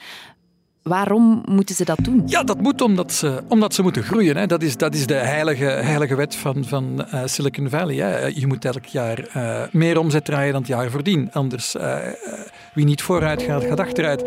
Waarom 0.84 1.42
moeten 1.46 1.76
ze 1.76 1.86
dat 1.86 1.98
doen? 2.02 2.24
Ja, 2.26 2.44
dat 2.44 2.62
moet 2.62 2.82
omdat 2.82 3.12
ze, 3.12 3.44
omdat 3.48 3.74
ze 3.74 3.82
moeten 3.82 4.04
groeien. 4.04 4.38
Hè. 4.38 4.46
Dat, 4.46 4.62
is, 4.62 4.78
dat 4.78 4.94
is 4.94 5.08
de 5.08 5.14
heilige, 5.14 5.66
heilige 5.66 6.16
wet 6.16 6.36
van, 6.36 6.66
van 6.66 7.06
uh, 7.14 7.22
Silicon 7.26 7.70
Valley. 7.70 7.96
Hè. 7.96 8.26
Je 8.26 8.48
moet 8.48 8.66
elk 8.66 8.86
jaar 8.86 9.28
uh, 9.36 9.62
meer 9.72 10.00
omzet 10.00 10.26
draaien 10.26 10.52
dan 10.52 10.62
het 10.62 10.70
jaar 10.70 10.90
voordien. 10.90 11.30
Anders, 11.32 11.76
wie 12.74 12.86
niet 12.86 13.02
vooruit 13.02 13.42
gaat, 13.42 13.64
gaat 13.64 13.80
achteruit. 13.80 14.24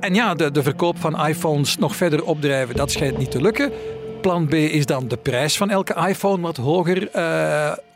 en 0.00 0.14
ja, 0.14 0.34
de, 0.34 0.50
de 0.50 0.62
verkoop 0.62 0.98
van 0.98 1.26
iPhones 1.26 1.76
nog 1.76 1.96
verder 1.96 2.24
opdrijven, 2.24 2.76
dat 2.76 2.90
schijnt 2.90 3.18
niet 3.18 3.30
te 3.30 3.40
lukken. 3.40 3.72
Plan 4.20 4.46
B 4.46 4.54
is 4.54 4.86
dan 4.86 5.08
de 5.08 5.16
prijs 5.16 5.56
van 5.56 5.70
elke 5.70 6.06
iPhone 6.08 6.42
wat 6.42 6.56
hoger 6.56 7.10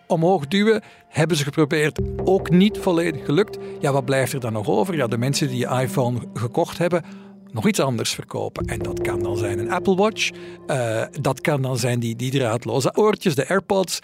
omhoog 0.06 0.46
duwen. 0.46 0.82
Hebben 1.08 1.36
ze 1.36 1.44
geprobeerd, 1.44 2.00
ook 2.24 2.50
niet 2.50 2.78
volledig 2.78 3.24
gelukt. 3.24 3.58
Ja, 3.80 3.92
wat 3.92 4.04
blijft 4.04 4.32
er 4.32 4.40
dan 4.40 4.52
nog 4.52 4.68
over? 4.68 4.96
Ja, 4.96 5.06
de 5.06 5.18
mensen 5.18 5.48
die 5.48 5.58
je 5.58 5.80
iPhone 5.80 6.18
gekocht 6.34 6.78
hebben, 6.78 7.02
nog 7.52 7.68
iets 7.68 7.80
anders 7.80 8.14
verkopen. 8.14 8.64
En 8.64 8.78
dat 8.78 9.00
kan 9.00 9.22
dan 9.22 9.36
zijn 9.36 9.58
een 9.58 9.70
Apple 9.70 9.94
Watch. 9.94 10.30
Uh, 10.66 11.02
dat 11.20 11.40
kan 11.40 11.62
dan 11.62 11.78
zijn 11.78 12.00
die, 12.00 12.16
die 12.16 12.30
draadloze 12.30 12.96
oortjes, 12.96 13.34
de 13.34 13.48
AirPods. 13.48 13.98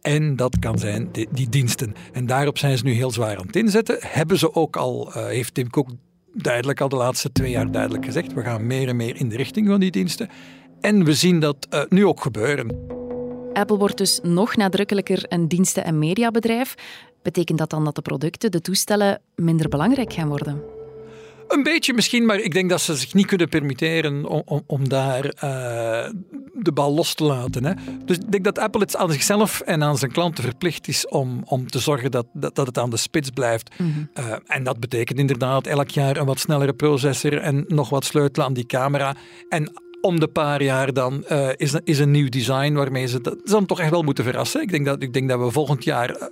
En 0.00 0.36
dat 0.36 0.58
kan 0.58 0.78
zijn 0.78 1.08
die, 1.12 1.28
die, 1.30 1.48
diensten. 1.48 1.94
En 2.12 2.26
daarop 2.26 2.58
zijn 2.58 2.78
ze 2.78 2.84
nu 2.84 2.92
heel 2.92 3.10
zwaar 3.10 3.36
aan 3.36 3.46
het 3.46 3.56
inzetten. 3.56 3.96
Hebben 4.00 4.38
ze 4.38 4.54
ook 4.54 4.76
al, 4.76 5.08
uh, 5.08 5.26
heeft 5.26 5.54
Tim 5.54 5.70
Cook 5.70 5.88
duidelijk 6.34 6.80
al 6.80 6.88
de 6.88 6.96
laatste 6.96 7.32
twee 7.32 7.50
jaar 7.50 7.70
duidelijk 7.70 8.04
gezegd. 8.04 8.32
We 8.32 8.42
gaan 8.42 8.66
meer 8.66 8.88
en 8.88 8.96
meer 8.96 9.16
in 9.16 9.28
de 9.28 9.36
richting 9.36 9.68
van 9.68 9.80
die 9.80 9.90
diensten. 9.90 10.28
En 10.80 11.04
we 11.04 11.14
zien 11.14 11.40
dat 11.40 11.56
uh, 11.70 11.82
nu 11.88 12.06
ook 12.06 12.20
gebeuren. 12.20 13.00
Apple 13.52 13.76
wordt 13.76 13.98
dus 13.98 14.20
nog 14.22 14.56
nadrukkelijker 14.56 15.24
een 15.28 15.48
diensten- 15.48 15.84
en 15.84 15.98
mediabedrijf. 15.98 16.74
Betekent 17.22 17.58
dat 17.58 17.70
dan 17.70 17.84
dat 17.84 17.94
de 17.94 18.02
producten, 18.02 18.50
de 18.50 18.60
toestellen, 18.60 19.20
minder 19.34 19.68
belangrijk 19.68 20.12
gaan 20.12 20.28
worden? 20.28 20.71
Een 21.52 21.62
beetje 21.62 21.94
misschien, 21.94 22.26
maar 22.26 22.38
ik 22.38 22.52
denk 22.52 22.70
dat 22.70 22.80
ze 22.80 22.96
zich 22.96 23.14
niet 23.14 23.26
kunnen 23.26 23.48
permitteren 23.48 24.26
om, 24.26 24.42
om, 24.44 24.62
om 24.66 24.88
daar 24.88 25.24
uh, 25.24 26.10
de 26.52 26.72
bal 26.74 26.94
los 26.94 27.14
te 27.14 27.24
laten. 27.24 27.64
Hè. 27.64 27.72
Dus 28.04 28.16
ik 28.16 28.32
denk 28.32 28.44
dat 28.44 28.58
Apple 28.58 28.80
het 28.80 28.96
aan 28.96 29.12
zichzelf 29.12 29.60
en 29.60 29.82
aan 29.82 29.98
zijn 29.98 30.12
klanten 30.12 30.44
verplicht 30.44 30.88
is 30.88 31.08
om, 31.08 31.42
om 31.44 31.70
te 31.70 31.78
zorgen 31.78 32.10
dat, 32.10 32.26
dat, 32.32 32.54
dat 32.54 32.66
het 32.66 32.78
aan 32.78 32.90
de 32.90 32.96
spits 32.96 33.30
blijft. 33.30 33.78
Mm 33.78 33.92
-hmm. 33.92 34.24
uh, 34.24 34.36
en 34.46 34.62
dat 34.64 34.80
betekent 34.80 35.18
inderdaad 35.18 35.66
elk 35.66 35.90
jaar 35.90 36.16
een 36.16 36.26
wat 36.26 36.38
snellere 36.38 36.72
processor 36.72 37.38
en 37.38 37.64
nog 37.68 37.88
wat 37.88 38.04
sleutelen 38.04 38.46
aan 38.46 38.54
die 38.54 38.66
camera. 38.66 39.16
En 39.48 39.72
om 40.00 40.20
de 40.20 40.28
paar 40.28 40.62
jaar 40.62 40.92
dan 40.92 41.24
uh, 41.30 41.48
is, 41.56 41.74
is 41.84 41.98
een 41.98 42.10
nieuw 42.10 42.28
design 42.28 42.72
waarmee 42.72 43.06
ze 43.06 43.20
dat 43.20 43.36
dan 43.44 43.66
toch 43.66 43.80
echt 43.80 43.90
wel 43.90 44.02
moeten 44.02 44.24
verrassen. 44.24 44.62
Ik 44.62 44.70
denk 44.70 44.86
dat, 44.86 45.02
ik 45.02 45.12
denk 45.12 45.28
dat 45.28 45.40
we 45.40 45.50
volgend 45.50 45.84
jaar 45.84 46.30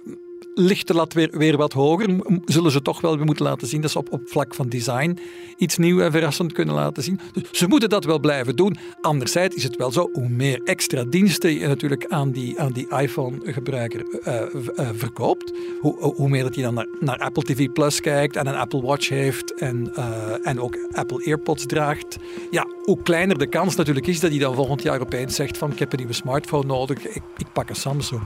ligt 0.60 0.86
de 0.86 0.94
lat 0.94 1.12
weer, 1.12 1.30
weer 1.30 1.56
wat 1.56 1.72
hoger. 1.72 2.20
Zullen 2.44 2.70
ze 2.70 2.82
toch 2.82 3.00
wel 3.00 3.16
moeten 3.16 3.44
laten 3.44 3.68
zien 3.68 3.80
dat 3.80 3.90
ze 3.90 3.98
op, 3.98 4.12
op 4.12 4.20
vlak 4.24 4.54
van 4.54 4.68
design 4.68 5.18
iets 5.56 5.76
nieuw 5.76 6.00
en 6.00 6.10
verrassend 6.10 6.52
kunnen 6.52 6.74
laten 6.74 7.02
zien. 7.02 7.20
Dus 7.32 7.44
ze 7.52 7.66
moeten 7.66 7.88
dat 7.88 8.04
wel 8.04 8.18
blijven 8.18 8.56
doen. 8.56 8.76
Anderzijds 9.00 9.56
is 9.56 9.62
het 9.62 9.76
wel 9.76 9.92
zo, 9.92 10.08
hoe 10.12 10.28
meer 10.28 10.60
extra 10.64 11.04
diensten 11.04 11.58
je 11.58 11.66
natuurlijk 11.66 12.06
aan 12.06 12.30
die, 12.30 12.60
aan 12.60 12.72
die 12.72 12.88
iPhone-gebruiker 12.88 14.04
uh, 14.26 14.42
uh, 14.78 14.88
verkoopt, 14.94 15.52
hoe, 15.80 16.14
hoe 16.14 16.28
meer 16.28 16.42
dat 16.42 16.54
hij 16.54 16.64
dan 16.64 16.86
naar, 17.00 17.18
Apple 17.18 17.42
TV 17.42 17.68
Plus 17.72 18.00
kijkt 18.00 18.36
en 18.36 18.46
een 18.46 18.54
Apple 18.54 18.82
Watch 18.82 19.08
heeft 19.08 19.54
en, 19.54 19.94
en 20.42 20.60
ook 20.60 20.78
Apple 20.92 21.24
AirPods 21.24 21.66
draagt, 21.66 22.16
ja, 22.50 22.66
hoe 22.82 23.02
kleiner 23.02 23.38
de 23.38 23.46
kans 23.46 23.76
natuurlijk 23.76 24.06
is 24.06 24.20
dat 24.20 24.30
hij 24.30 24.38
dan 24.38 24.54
volgend 24.54 24.82
jaar 24.82 25.00
opeens 25.00 25.34
zegt 25.34 25.58
van 25.58 25.72
ik 25.72 25.78
heb 25.78 25.92
een 25.92 25.98
nieuwe 25.98 26.12
smartphone 26.12 26.66
nodig, 26.66 27.06
ik, 27.06 27.22
ik 27.36 27.52
pak 27.52 27.68
een 27.68 27.76
Samsung. 27.76 28.22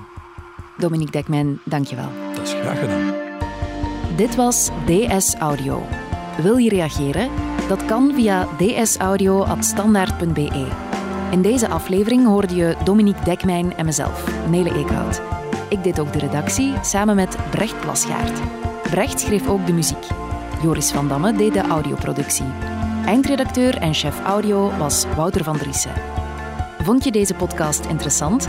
Dominique 0.77 1.13
Dekman, 1.13 1.59
dankjewel. 1.65 2.09
Dat 2.35 2.43
is 2.43 2.53
graag 2.53 2.79
gedaan. 2.79 3.13
Dit 4.17 4.35
was 4.35 4.71
DS 4.87 5.35
Audio. 5.35 5.83
Wil 6.43 6.57
je 6.57 6.69
reageren? 6.69 7.31
Dat 7.69 7.85
kan 7.85 8.13
via 8.15 8.49
dsaudio.standaard.be. 8.59 10.67
In 11.31 11.43
deze 11.43 11.69
aflevering 11.69 12.27
hoorde 12.27 12.55
je 12.55 12.77
Dominique 12.85 13.25
Dekmijn 13.25 13.77
en 13.77 13.85
mezelf, 13.85 14.49
Nele 14.51 14.75
Eekhout. 14.75 15.21
Ik 15.69 15.83
deed 15.83 16.01
ook 16.01 16.13
de 16.13 16.19
redactie 16.19 16.73
samen 16.83 17.17
met 17.17 17.37
Brecht 17.51 17.81
Plasgaard. 17.81 18.41
Brecht 18.91 19.21
schreef 19.21 19.49
ook 19.49 19.67
de 19.67 19.73
muziek. 19.73 20.07
Joris 20.63 20.91
van 20.91 21.09
Damme 21.09 21.33
deed 21.33 21.53
de 21.53 21.61
audioproductie. 21.61 22.53
Eindredacteur 23.05 23.77
en 23.77 23.95
chef 23.95 24.21
audio 24.21 24.71
was 24.79 25.05
Wouter 25.17 25.45
van 25.45 25.59
Driessen. 25.59 25.93
Vond 26.83 27.05
je 27.05 27.13
deze 27.13 27.35
podcast 27.35 27.85
interessant? 27.85 28.49